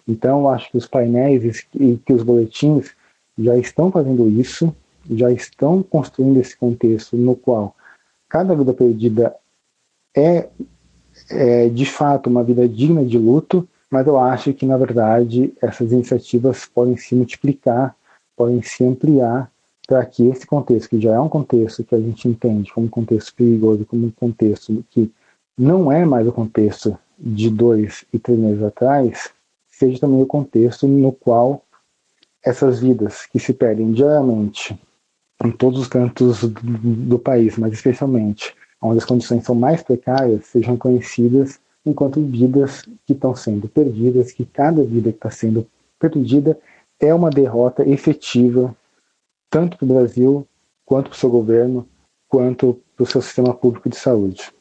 [0.09, 2.91] Então, acho que os painéis e que os boletins
[3.39, 4.75] já estão fazendo isso,
[5.09, 7.77] já estão construindo esse contexto no qual
[8.29, 9.35] cada vida perdida
[10.17, 10.49] é,
[11.31, 15.93] é de fato uma vida digna de luto, mas eu acho que, na verdade, essas
[15.93, 17.95] iniciativas podem se multiplicar,
[18.37, 19.51] podem se ampliar
[19.87, 22.91] para que esse contexto, que já é um contexto que a gente entende como um
[22.91, 25.13] contexto perigoso, como um contexto que
[25.57, 29.31] não é mais o contexto de dois e três meses atrás,
[29.69, 31.63] seja também o contexto no qual
[32.45, 34.79] essas vidas que se perdem diariamente
[35.45, 40.47] em todos os cantos do, do país, mas especialmente onde as condições são mais precárias,
[40.47, 45.67] sejam conhecidas enquanto vidas que estão sendo perdidas, que cada vida que está sendo
[45.99, 46.59] perdida
[46.99, 48.75] é uma derrota efetiva,
[49.49, 50.47] tanto para o Brasil,
[50.85, 51.87] quanto para o seu governo,
[52.29, 54.53] quanto para o seu sistema público de saúde.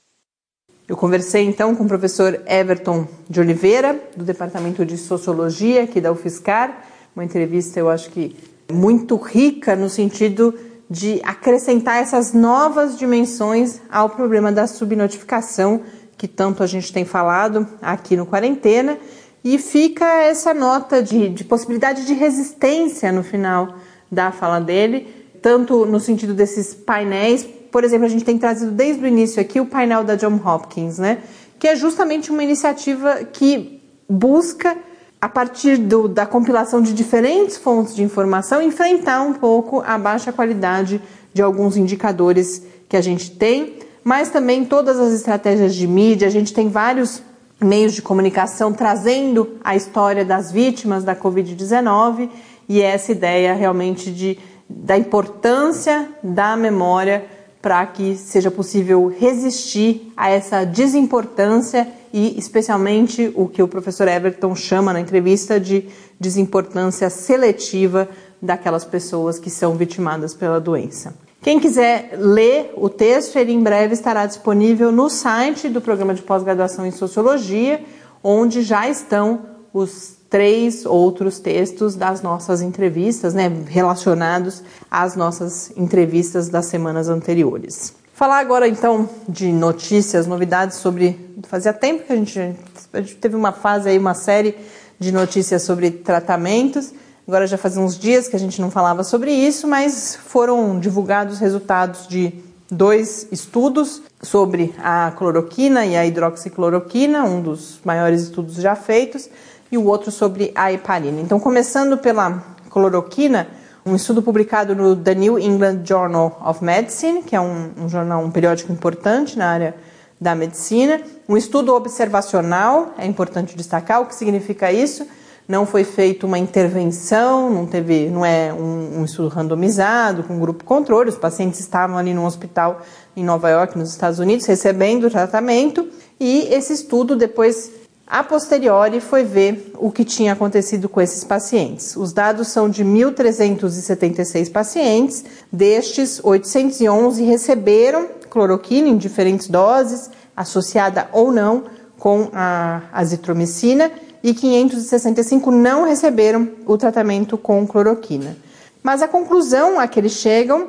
[0.88, 6.12] Eu conversei então com o professor Everton de Oliveira, do Departamento de Sociologia aqui da
[6.12, 8.36] UFSCar, uma entrevista eu acho que
[8.72, 10.54] muito rica no sentido
[10.90, 15.82] de acrescentar essas novas dimensões ao problema da subnotificação
[16.18, 18.98] que tanto a gente tem falado aqui no Quarentena.
[19.44, 23.76] E fica essa nota de, de possibilidade de resistência no final
[24.12, 25.08] da fala dele,
[25.42, 27.46] tanto no sentido desses painéis
[27.76, 30.98] por exemplo, a gente tem trazido desde o início aqui o painel da John Hopkins,
[30.98, 31.18] né?
[31.60, 34.78] Que é justamente uma iniciativa que busca,
[35.26, 40.32] a partir do, da compilação de diferentes fontes de informação, enfrentar um pouco a baixa
[40.32, 41.02] qualidade
[41.34, 46.28] de alguns indicadores que a gente tem, mas também todas as estratégias de mídia.
[46.28, 47.24] A gente tem vários
[47.60, 52.30] meios de comunicação trazendo a história das vítimas da Covid-19
[52.70, 54.38] e essa ideia realmente de,
[54.70, 57.26] da importância da memória
[57.64, 64.56] para que seja possível resistir a essa desimportância e, especialmente, o que o professor Everton
[64.56, 68.08] chama na entrevista de desimportância seletiva
[68.42, 71.14] daquelas pessoas que são vitimadas pela doença.
[71.42, 76.22] Quem quiser ler o texto, ele em breve estará disponível no site do programa de
[76.22, 77.84] pós-graduação em Sociologia,
[78.24, 79.42] onde já estão
[79.74, 87.94] os três outros textos das nossas entrevistas, né, relacionados às nossas entrevistas das semanas anteriores.
[88.16, 91.20] Falar agora então de notícias, novidades sobre.
[91.50, 92.56] Fazia tempo que a gente,
[92.94, 94.56] a gente teve uma fase aí, uma série
[94.98, 96.94] de notícias sobre tratamentos.
[97.28, 101.40] Agora já fazia uns dias que a gente não falava sobre isso, mas foram divulgados
[101.40, 102.34] resultados de
[102.72, 109.30] dois estudos sobre a cloroquina e a hidroxicloroquina, um dos maiores estudos já feitos
[109.70, 111.20] e o outro sobre a heparina.
[111.20, 113.50] Então, começando pela cloroquina,
[113.86, 118.24] um estudo publicado no The New England Journal of Medicine, que é um, um jornal,
[118.24, 119.76] um periódico importante na área
[120.20, 125.06] da medicina, um estudo observacional, é importante destacar o que significa isso.
[125.48, 130.64] não foi feita uma intervenção, não teve, não é um, um, estudo randomizado com grupo
[130.64, 131.10] controle.
[131.10, 132.82] Os pacientes estavam ali no hospital
[133.16, 135.88] em Nova York, nos Estados Unidos, recebendo tratamento
[136.20, 137.70] e esse estudo depois
[138.08, 141.96] a posteriori foi ver o que tinha acontecido com esses pacientes.
[141.96, 151.32] Os dados são de 1.376 pacientes, destes 811 receberam cloroquina em diferentes doses, associada ou
[151.32, 151.64] não
[151.98, 153.92] com a azitromicina,
[154.22, 158.36] e 565 não receberam o tratamento com cloroquina.
[158.84, 160.68] Mas a conclusão a que eles chegam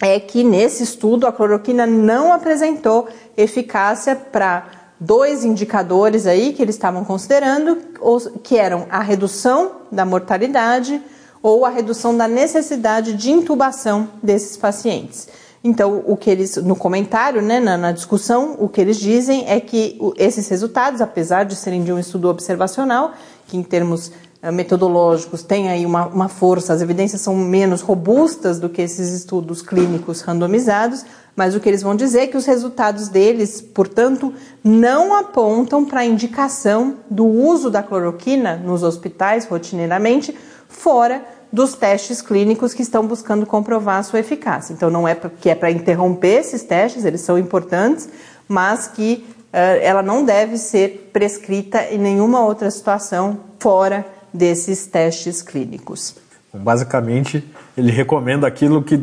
[0.00, 6.74] é que nesse estudo a cloroquina não apresentou eficácia para dois indicadores aí que eles
[6.74, 7.78] estavam considerando,
[8.42, 11.00] que eram a redução da mortalidade
[11.42, 15.28] ou a redução da necessidade de intubação desses pacientes.
[15.62, 19.58] Então, o que eles, no comentário, né, na, na, discussão, o que eles dizem é
[19.60, 23.12] que esses resultados, apesar de serem de um estudo observacional,
[23.46, 28.60] que em termos uh, metodológicos tem aí uma, uma força, as evidências são menos robustas
[28.60, 31.04] do que esses estudos clínicos randomizados,
[31.38, 34.34] mas o que eles vão dizer é que os resultados deles, portanto,
[34.64, 40.36] não apontam para a indicação do uso da cloroquina nos hospitais rotineiramente,
[40.68, 44.72] fora dos testes clínicos que estão buscando comprovar a sua eficácia.
[44.72, 48.08] Então, não é que é para interromper esses testes, eles são importantes,
[48.48, 55.40] mas que uh, ela não deve ser prescrita em nenhuma outra situação fora desses testes
[55.40, 56.16] clínicos.
[56.58, 57.44] Basicamente,
[57.76, 59.00] ele recomenda aquilo que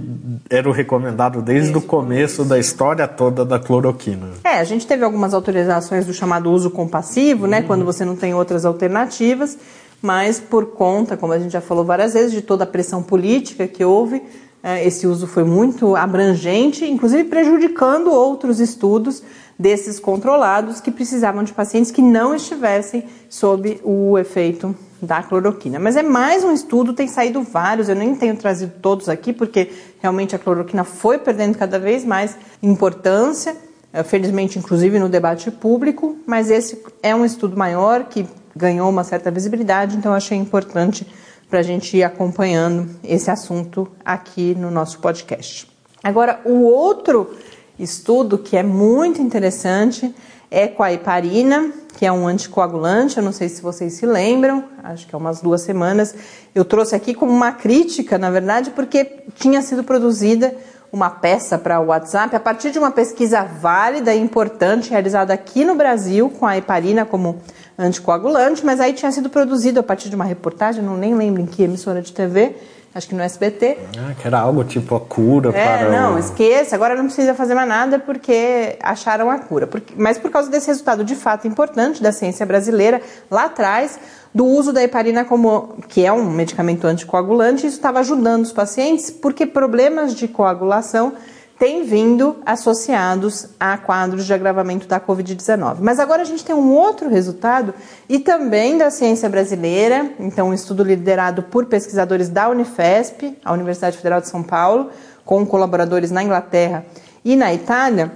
[0.49, 4.31] era o recomendado desde, desde o começo da história toda da cloroquina.
[4.43, 7.67] É, a gente teve algumas autorizações do chamado uso compassivo, né, uhum.
[7.67, 9.57] quando você não tem outras alternativas,
[10.01, 13.67] mas por conta, como a gente já falou várias vezes, de toda a pressão política
[13.67, 14.21] que houve,
[14.61, 19.23] é, esse uso foi muito abrangente, inclusive prejudicando outros estudos
[19.57, 25.79] desses controlados que precisavam de pacientes que não estivessem sob o efeito da cloroquina.
[25.79, 29.71] Mas é mais um estudo, tem saído vários, eu nem tenho trazido todos aqui, porque
[30.01, 33.55] realmente a cloroquina foi perdendo cada vez mais importância,
[33.93, 39.03] é, felizmente, inclusive no debate público, mas esse é um estudo maior que ganhou uma
[39.03, 41.05] certa visibilidade, então achei importante
[41.49, 45.67] para a gente ir acompanhando esse assunto aqui no nosso podcast.
[46.03, 47.35] Agora, o outro
[47.77, 50.13] estudo que é muito interessante
[50.49, 53.17] é com a heparina, que é um anticoagulante.
[53.17, 56.15] Eu não sei se vocês se lembram, acho que há umas duas semanas.
[56.53, 60.55] Eu trouxe aqui como uma crítica, na verdade, porque tinha sido produzida
[60.91, 65.65] uma peça para o WhatsApp a partir de uma pesquisa válida e importante realizada aqui
[65.65, 67.41] no Brasil com a heparina como
[67.77, 71.45] anticoagulante, mas aí tinha sido produzido a partir de uma reportagem, não nem lembro em
[71.45, 72.55] que emissora de TV,
[72.95, 73.77] acho que no SBT.
[73.99, 75.89] Ah, que era algo tipo a cura é, para.
[75.91, 76.17] Não, o...
[76.17, 79.67] esqueça, agora não precisa fazer mais nada porque acharam a cura.
[79.67, 83.99] Porque, mas por causa desse resultado de fato importante da ciência brasileira, lá atrás,
[84.33, 89.11] do uso da heparina como que é um medicamento anticoagulante, isso estava ajudando os pacientes,
[89.11, 91.13] porque problemas de coagulação
[91.57, 95.77] têm vindo associados a quadros de agravamento da Covid-19.
[95.79, 97.73] Mas agora a gente tem um outro resultado
[98.09, 103.97] e também da ciência brasileira, então um estudo liderado por pesquisadores da Unifesp, a Universidade
[103.97, 104.89] Federal de São Paulo,
[105.23, 106.85] com colaboradores na Inglaterra
[107.23, 108.11] e na Itália,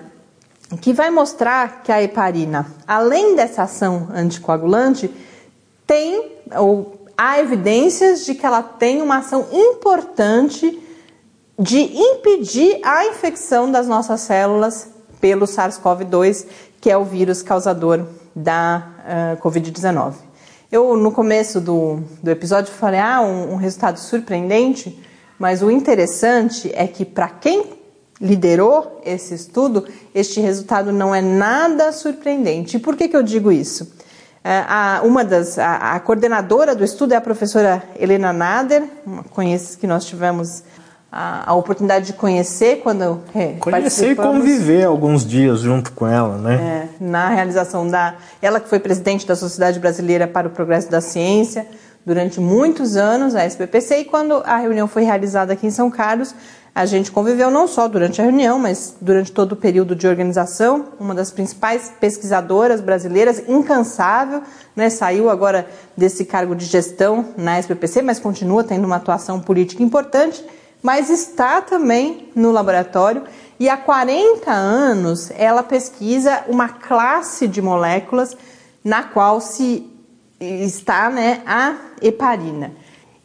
[0.81, 5.09] que vai mostrar que a heparina, além dessa ação anticoagulante,
[5.87, 10.79] tem ou há evidências de que ela tem uma ação importante
[11.60, 14.88] de impedir a infecção das nossas células
[15.20, 16.45] pelo SARS-CoV-2,
[16.80, 18.88] que é o vírus causador da
[19.38, 20.14] uh, Covid-19.
[20.72, 25.03] Eu, no começo do, do episódio, falei, ah, um, um resultado surpreendente,
[25.38, 27.78] mas o interessante é que para quem
[28.22, 29.86] liderou esse estudo,
[30.16, 32.78] este resultado não é nada surpreendente.
[32.78, 33.84] E por que, que eu digo isso?
[33.84, 38.84] Uh, a, uma das, a, a, coordenadora do estudo é a professora Helena Nader,
[39.32, 40.64] conhece que nós tivemos
[41.12, 46.38] a, a oportunidade de conhecer quando é, conhecer e conviver alguns dias junto com ela,
[46.38, 46.55] né?
[46.55, 51.01] É, na realização da ela que foi presidente da Sociedade Brasileira para o Progresso da
[51.01, 51.66] Ciência
[52.05, 56.34] durante muitos anos, a SBPC, e quando a reunião foi realizada aqui em São Carlos,
[56.74, 60.89] a gente conviveu não só durante a reunião, mas durante todo o período de organização.
[60.99, 64.43] Uma das principais pesquisadoras brasileiras, incansável,
[64.76, 69.84] né, saiu agora desse cargo de gestão na SBPC, mas continua tendo uma atuação política
[69.84, 70.43] importante
[70.82, 73.23] mas está também no laboratório
[73.59, 78.36] e há 40 anos ela pesquisa uma classe de moléculas
[78.84, 79.86] na qual se
[80.39, 82.71] está né, a heparina.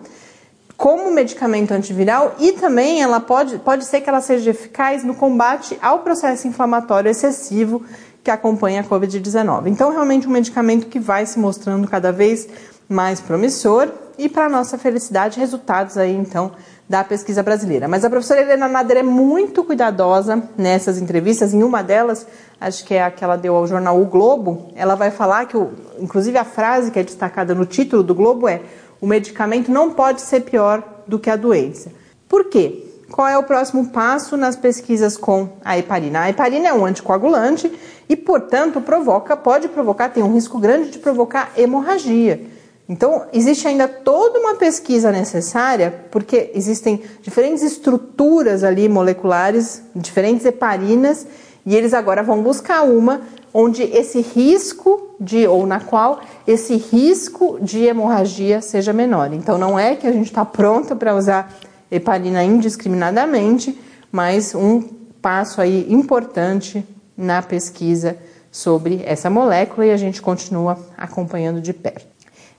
[0.76, 5.78] como medicamento antiviral e também ela pode, pode ser que ela seja eficaz no combate
[5.80, 7.84] ao processo inflamatório excessivo
[8.22, 9.66] que acompanha a Covid-19.
[9.66, 12.48] Então, realmente um medicamento que vai se mostrando cada vez
[12.88, 16.52] mais promissor e para nossa felicidade, resultados aí então
[16.88, 17.88] da pesquisa brasileira.
[17.88, 21.54] Mas a professora Helena Nader é muito cuidadosa nessas entrevistas.
[21.54, 22.26] Em uma delas,
[22.60, 25.56] acho que é a que ela deu ao jornal O Globo, ela vai falar que,
[25.98, 28.60] inclusive a frase que é destacada no título do Globo é:
[29.00, 31.90] o medicamento não pode ser pior do que a doença.
[32.28, 32.91] Por quê?
[33.12, 36.20] Qual é o próximo passo nas pesquisas com a heparina?
[36.20, 37.70] A heparina é um anticoagulante
[38.08, 42.40] e, portanto, provoca, pode provocar, tem um risco grande de provocar hemorragia.
[42.88, 51.26] Então, existe ainda toda uma pesquisa necessária, porque existem diferentes estruturas ali moleculares, diferentes heparinas,
[51.66, 53.20] e eles agora vão buscar uma
[53.52, 59.34] onde esse risco de, ou na qual esse risco de hemorragia seja menor.
[59.34, 61.54] Então, não é que a gente está pronto para usar
[61.92, 63.78] heparina indiscriminadamente,
[64.10, 64.80] mas um
[65.20, 66.84] passo aí importante
[67.14, 68.16] na pesquisa
[68.50, 72.06] sobre essa molécula e a gente continua acompanhando de perto.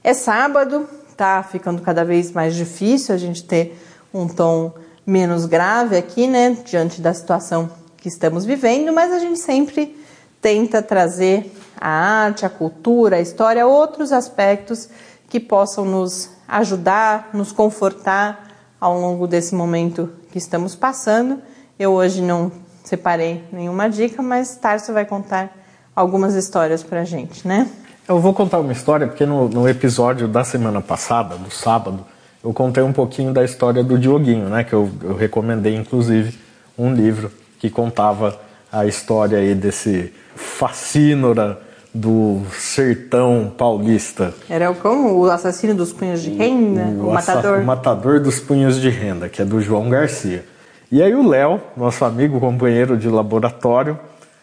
[0.03, 3.77] É sábado, tá ficando cada vez mais difícil a gente ter
[4.13, 4.71] um tom
[5.05, 9.97] menos grave aqui, né, diante da situação que estamos vivendo, mas a gente sempre
[10.41, 14.89] tenta trazer a arte, a cultura, a história, outros aspectos
[15.27, 18.53] que possam nos ajudar, nos confortar
[18.84, 21.39] ao longo desse momento que estamos passando.
[21.79, 22.51] Eu hoje não
[22.84, 25.57] separei nenhuma dica, mas Tarso vai contar
[25.95, 27.65] algumas histórias para a gente, né?
[28.05, 32.05] Eu vou contar uma história porque no, no, episódio da semana passada, do sábado,
[32.43, 34.65] eu contei um pouquinho da história do Dioguinho, né?
[34.65, 36.38] Que eu, eu recomendei, inclusive,
[36.77, 38.38] um livro que contava
[38.69, 41.57] a história aí desse facínora
[41.93, 44.33] do sertão paulista.
[44.49, 46.85] Era como o assassino dos punhos de renda?
[46.97, 47.59] O, o matador?
[47.59, 50.43] O matador dos punhos de renda, que é do João Garcia.
[50.91, 53.99] E aí o Léo, nosso amigo, companheiro de laboratório,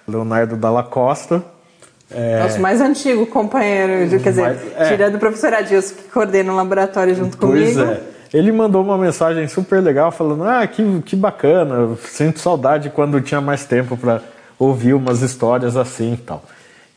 [0.07, 1.43] Leonardo Dalla Costa,
[2.13, 2.43] é...
[2.43, 4.89] Nosso mais antigo companheiro, quer dizer, é...
[4.89, 7.93] tirando o professor Adilson, que coordena o laboratório junto pois comigo.
[7.93, 8.01] É.
[8.33, 13.41] Ele mandou uma mensagem super legal falando: Ah, que, que bacana, sinto saudade quando tinha
[13.41, 14.23] mais tempo para
[14.59, 16.43] ouvir umas histórias assim e tal.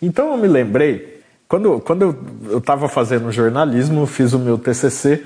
[0.05, 2.13] Então eu me lembrei, quando, quando
[2.49, 5.23] eu estava fazendo jornalismo, fiz o meu TCC,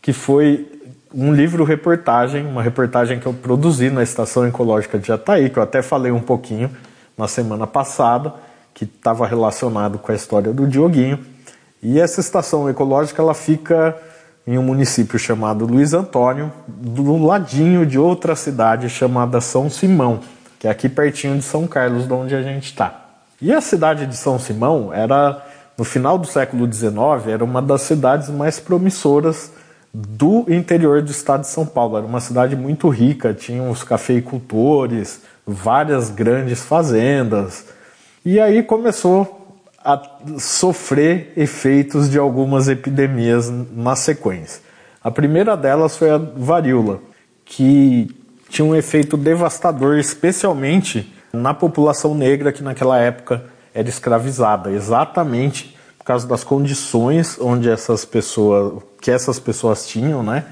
[0.00, 0.64] que foi
[1.12, 5.82] um livro-reportagem, uma reportagem que eu produzi na Estação Ecológica de Jataí, que eu até
[5.82, 6.70] falei um pouquinho
[7.18, 8.32] na semana passada
[8.72, 11.18] que estava relacionado com a história do Dioguinho.
[11.82, 13.96] E essa estação ecológica ela fica
[14.46, 20.20] em um município chamado Luiz Antônio, do ladinho de outra cidade chamada São Simão,
[20.60, 23.01] que é aqui pertinho de São Carlos, de onde a gente está.
[23.42, 25.44] E a cidade de São Simão era,
[25.76, 29.50] no final do século XIX, era uma das cidades mais promissoras
[29.92, 31.96] do interior do estado de São Paulo.
[31.96, 37.66] Era uma cidade muito rica, tinha os cafeicultores, várias grandes fazendas,
[38.24, 40.00] e aí começou a
[40.38, 44.62] sofrer efeitos de algumas epidemias na sequência.
[45.02, 47.00] A primeira delas foi a varíola,
[47.44, 48.08] que
[48.48, 56.04] tinha um efeito devastador, especialmente na população negra que naquela época era escravizada, exatamente por
[56.04, 60.44] causa das condições onde essas pessoas, que essas pessoas tinham, né?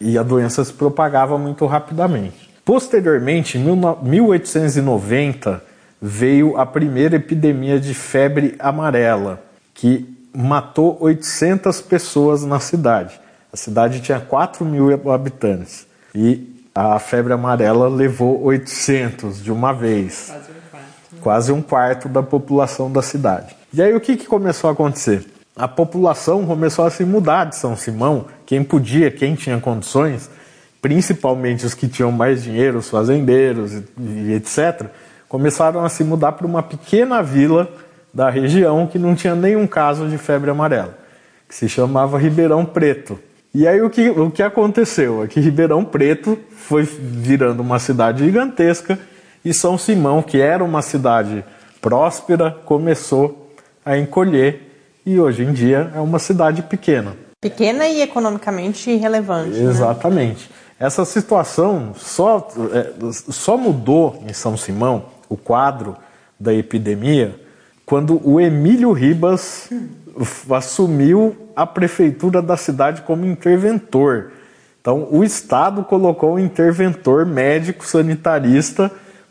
[0.00, 2.50] E a doença se propagava muito rapidamente.
[2.64, 3.62] Posteriormente, em
[4.02, 5.62] 1890,
[6.00, 9.42] veio a primeira epidemia de febre amarela,
[9.74, 13.20] que matou 800 pessoas na cidade.
[13.52, 20.26] A cidade tinha 4 mil habitantes e a febre amarela levou 800 de uma vez.
[20.26, 21.20] Quase um quarto.
[21.20, 23.54] Quase um quarto da população da cidade.
[23.72, 25.24] E aí o que, que começou a acontecer?
[25.54, 30.28] A população começou a se mudar de São Simão, quem podia, quem tinha condições,
[30.82, 34.86] principalmente os que tinham mais dinheiro, os fazendeiros e, e etc.,
[35.28, 37.70] começaram a se mudar para uma pequena vila
[38.12, 40.96] da região que não tinha nenhum caso de febre amarela,
[41.48, 43.18] que se chamava Ribeirão Preto.
[43.54, 45.22] E aí o que, o que aconteceu?
[45.22, 48.98] É que Ribeirão Preto foi virando uma cidade gigantesca
[49.44, 51.44] e São Simão, que era uma cidade
[51.80, 53.54] próspera, começou
[53.86, 54.72] a encolher
[55.06, 57.14] e hoje em dia é uma cidade pequena.
[57.40, 59.50] Pequena e economicamente relevante.
[59.50, 59.70] Né?
[59.70, 60.50] Exatamente.
[60.50, 60.86] Né?
[60.86, 62.92] Essa situação só, é,
[63.30, 65.96] só mudou em São Simão, o quadro
[66.40, 67.38] da epidemia,
[67.86, 69.70] quando o Emílio Ribas
[70.50, 74.32] assumiu a prefeitura da cidade como interventor.
[74.80, 78.90] Então, o Estado colocou um interventor médico sanitarista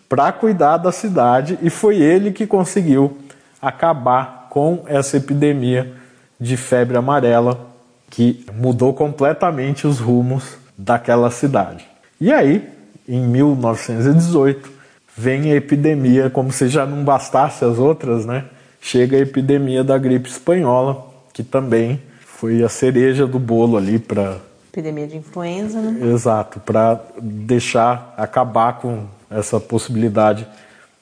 [0.09, 3.17] para cuidar da cidade e foi ele que conseguiu
[3.61, 5.93] acabar com essa epidemia
[6.39, 7.67] de febre amarela
[8.09, 11.87] que mudou completamente os rumos daquela cidade.
[12.19, 12.67] E aí,
[13.07, 14.71] em 1918,
[15.15, 18.45] vem a epidemia, como se já não bastasse as outras, né?
[18.85, 24.41] Chega a epidemia da gripe espanhola, que também foi a cereja do bolo ali para
[24.73, 26.11] epidemia de influenza, né?
[26.11, 30.45] Exato, para deixar acabar com essa possibilidade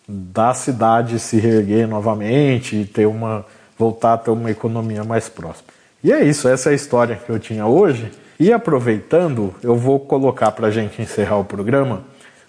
[0.07, 3.43] da cidade se reerguer novamente e ter uma
[3.75, 5.73] voltar a ter uma economia mais próspera.
[6.03, 8.11] E é isso, essa é a história que eu tinha hoje.
[8.39, 12.03] E aproveitando, eu vou colocar para a gente encerrar o programa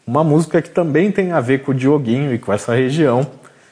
[0.07, 3.27] uma música que também tem a ver com o Dioguinho e com essa região.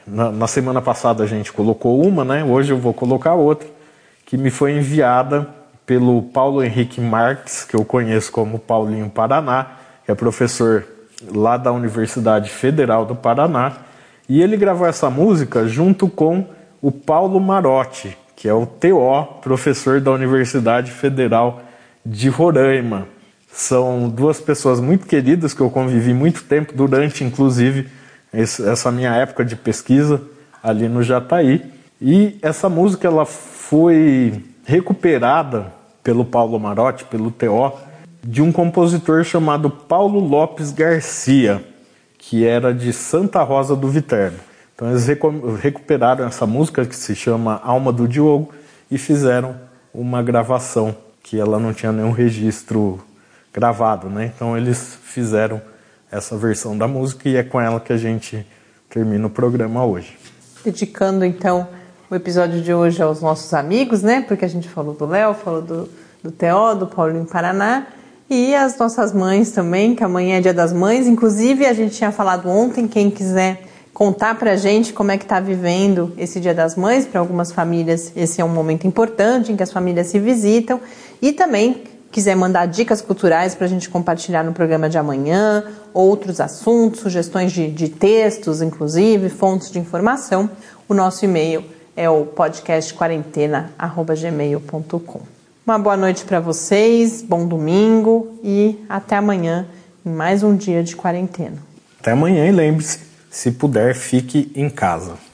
[0.06, 2.42] Na, na, semana passada a gente colocou uma, né?
[2.44, 3.68] Hoje eu vou colocar outra,
[4.24, 5.48] que me foi enviada
[5.84, 9.66] pelo Paulo Henrique Marques, que eu conheço como Paulinho Paraná,
[10.04, 10.84] que é professor
[11.34, 13.72] lá da Universidade Federal do Paraná.
[14.28, 16.46] E ele gravou essa música junto com
[16.80, 21.60] o Paulo Marotti, que é o TO, professor da Universidade Federal
[22.06, 23.06] de Roraima.
[23.52, 27.88] São duas pessoas muito queridas que eu convivi muito tempo, durante inclusive
[28.32, 30.22] essa minha época de pesquisa
[30.62, 31.62] ali no Jataí.
[32.00, 35.72] E essa música ela foi recuperada
[36.02, 37.72] pelo Paulo Marotti, pelo TO,
[38.22, 41.64] de um compositor chamado Paulo Lopes Garcia,
[42.18, 44.38] que era de Santa Rosa do Viterbo.
[44.74, 45.06] Então eles
[45.60, 48.50] recuperaram essa música que se chama Alma do Diogo
[48.90, 49.54] e fizeram
[49.92, 53.00] uma gravação que ela não tinha nenhum registro
[53.52, 54.32] gravado, né?
[54.34, 55.60] Então eles fizeram
[56.10, 58.46] essa versão da música e é com ela que a gente
[58.88, 60.18] termina o programa hoje.
[60.64, 61.68] Dedicando então
[62.10, 64.20] o episódio de hoje aos nossos amigos, né?
[64.26, 65.88] Porque a gente falou do Léo, falou do,
[66.22, 67.86] do Teó, do Paulinho Paraná
[68.28, 71.08] e as nossas mães também, que amanhã é dia das mães.
[71.08, 75.40] Inclusive, a gente tinha falado ontem, quem quiser contar pra gente como é que está
[75.40, 77.06] vivendo esse Dia das Mães.
[77.06, 80.80] Para algumas famílias, esse é um momento importante em que as famílias se visitam.
[81.20, 85.62] E também quiser mandar dicas culturais para a gente compartilhar no programa de amanhã,
[85.94, 90.50] outros assuntos, sugestões de, de textos, inclusive, fontes de informação,
[90.88, 91.64] o nosso e-mail
[91.96, 95.20] é o podcastquarentena.gmail.com.
[95.66, 99.68] Uma boa noite para vocês, bom domingo e até amanhã
[100.04, 101.58] em mais um dia de quarentena.
[102.00, 102.98] Até amanhã e lembre-se,
[103.30, 105.29] se puder, fique em casa.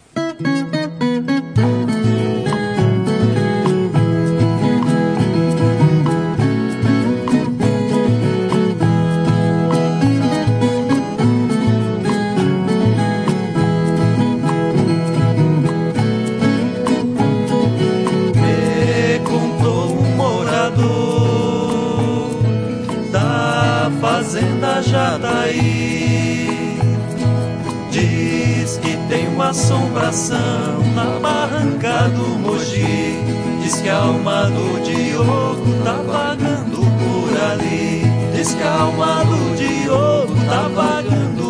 [29.57, 33.19] Assombração na barranca do Mogi.
[33.63, 38.03] Diz que a alma do Diogo tá vagando por ali.
[38.37, 41.46] Diz que a alma do Diogo tá vagando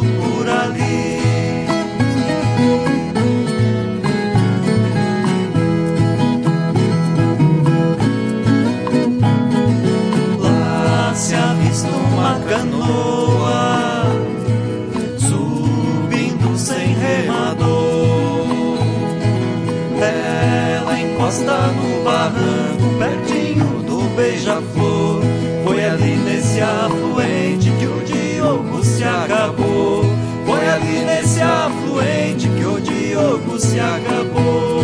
[21.37, 25.22] encosta no barranco, pertinho do beija-flor.
[25.64, 30.05] Foi ali nesse afluente que o Diogo se acabou.
[30.47, 34.76] Foi ali nesse afluente que o Diogo se acabou.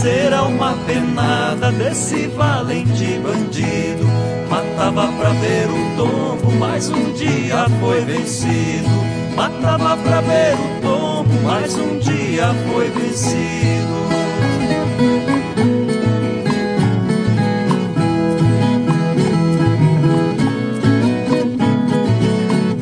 [0.00, 4.06] ser alma penada desse valente bandido.
[4.48, 8.88] Matava pra ver o tombo, mas um dia foi vencido.
[9.36, 14.00] Matava pra ver o tombo, mas um dia foi vencido.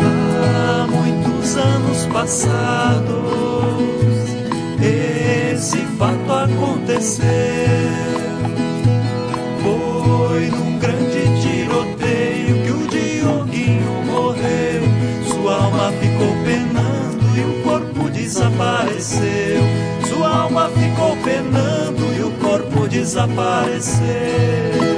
[0.00, 3.37] Há muitos anos passados
[9.62, 14.82] foi num grande tiroteio que o Dioguinho morreu.
[15.28, 19.62] Sua alma ficou penando e o corpo desapareceu.
[20.08, 24.97] Sua alma ficou penando e o corpo desapareceu.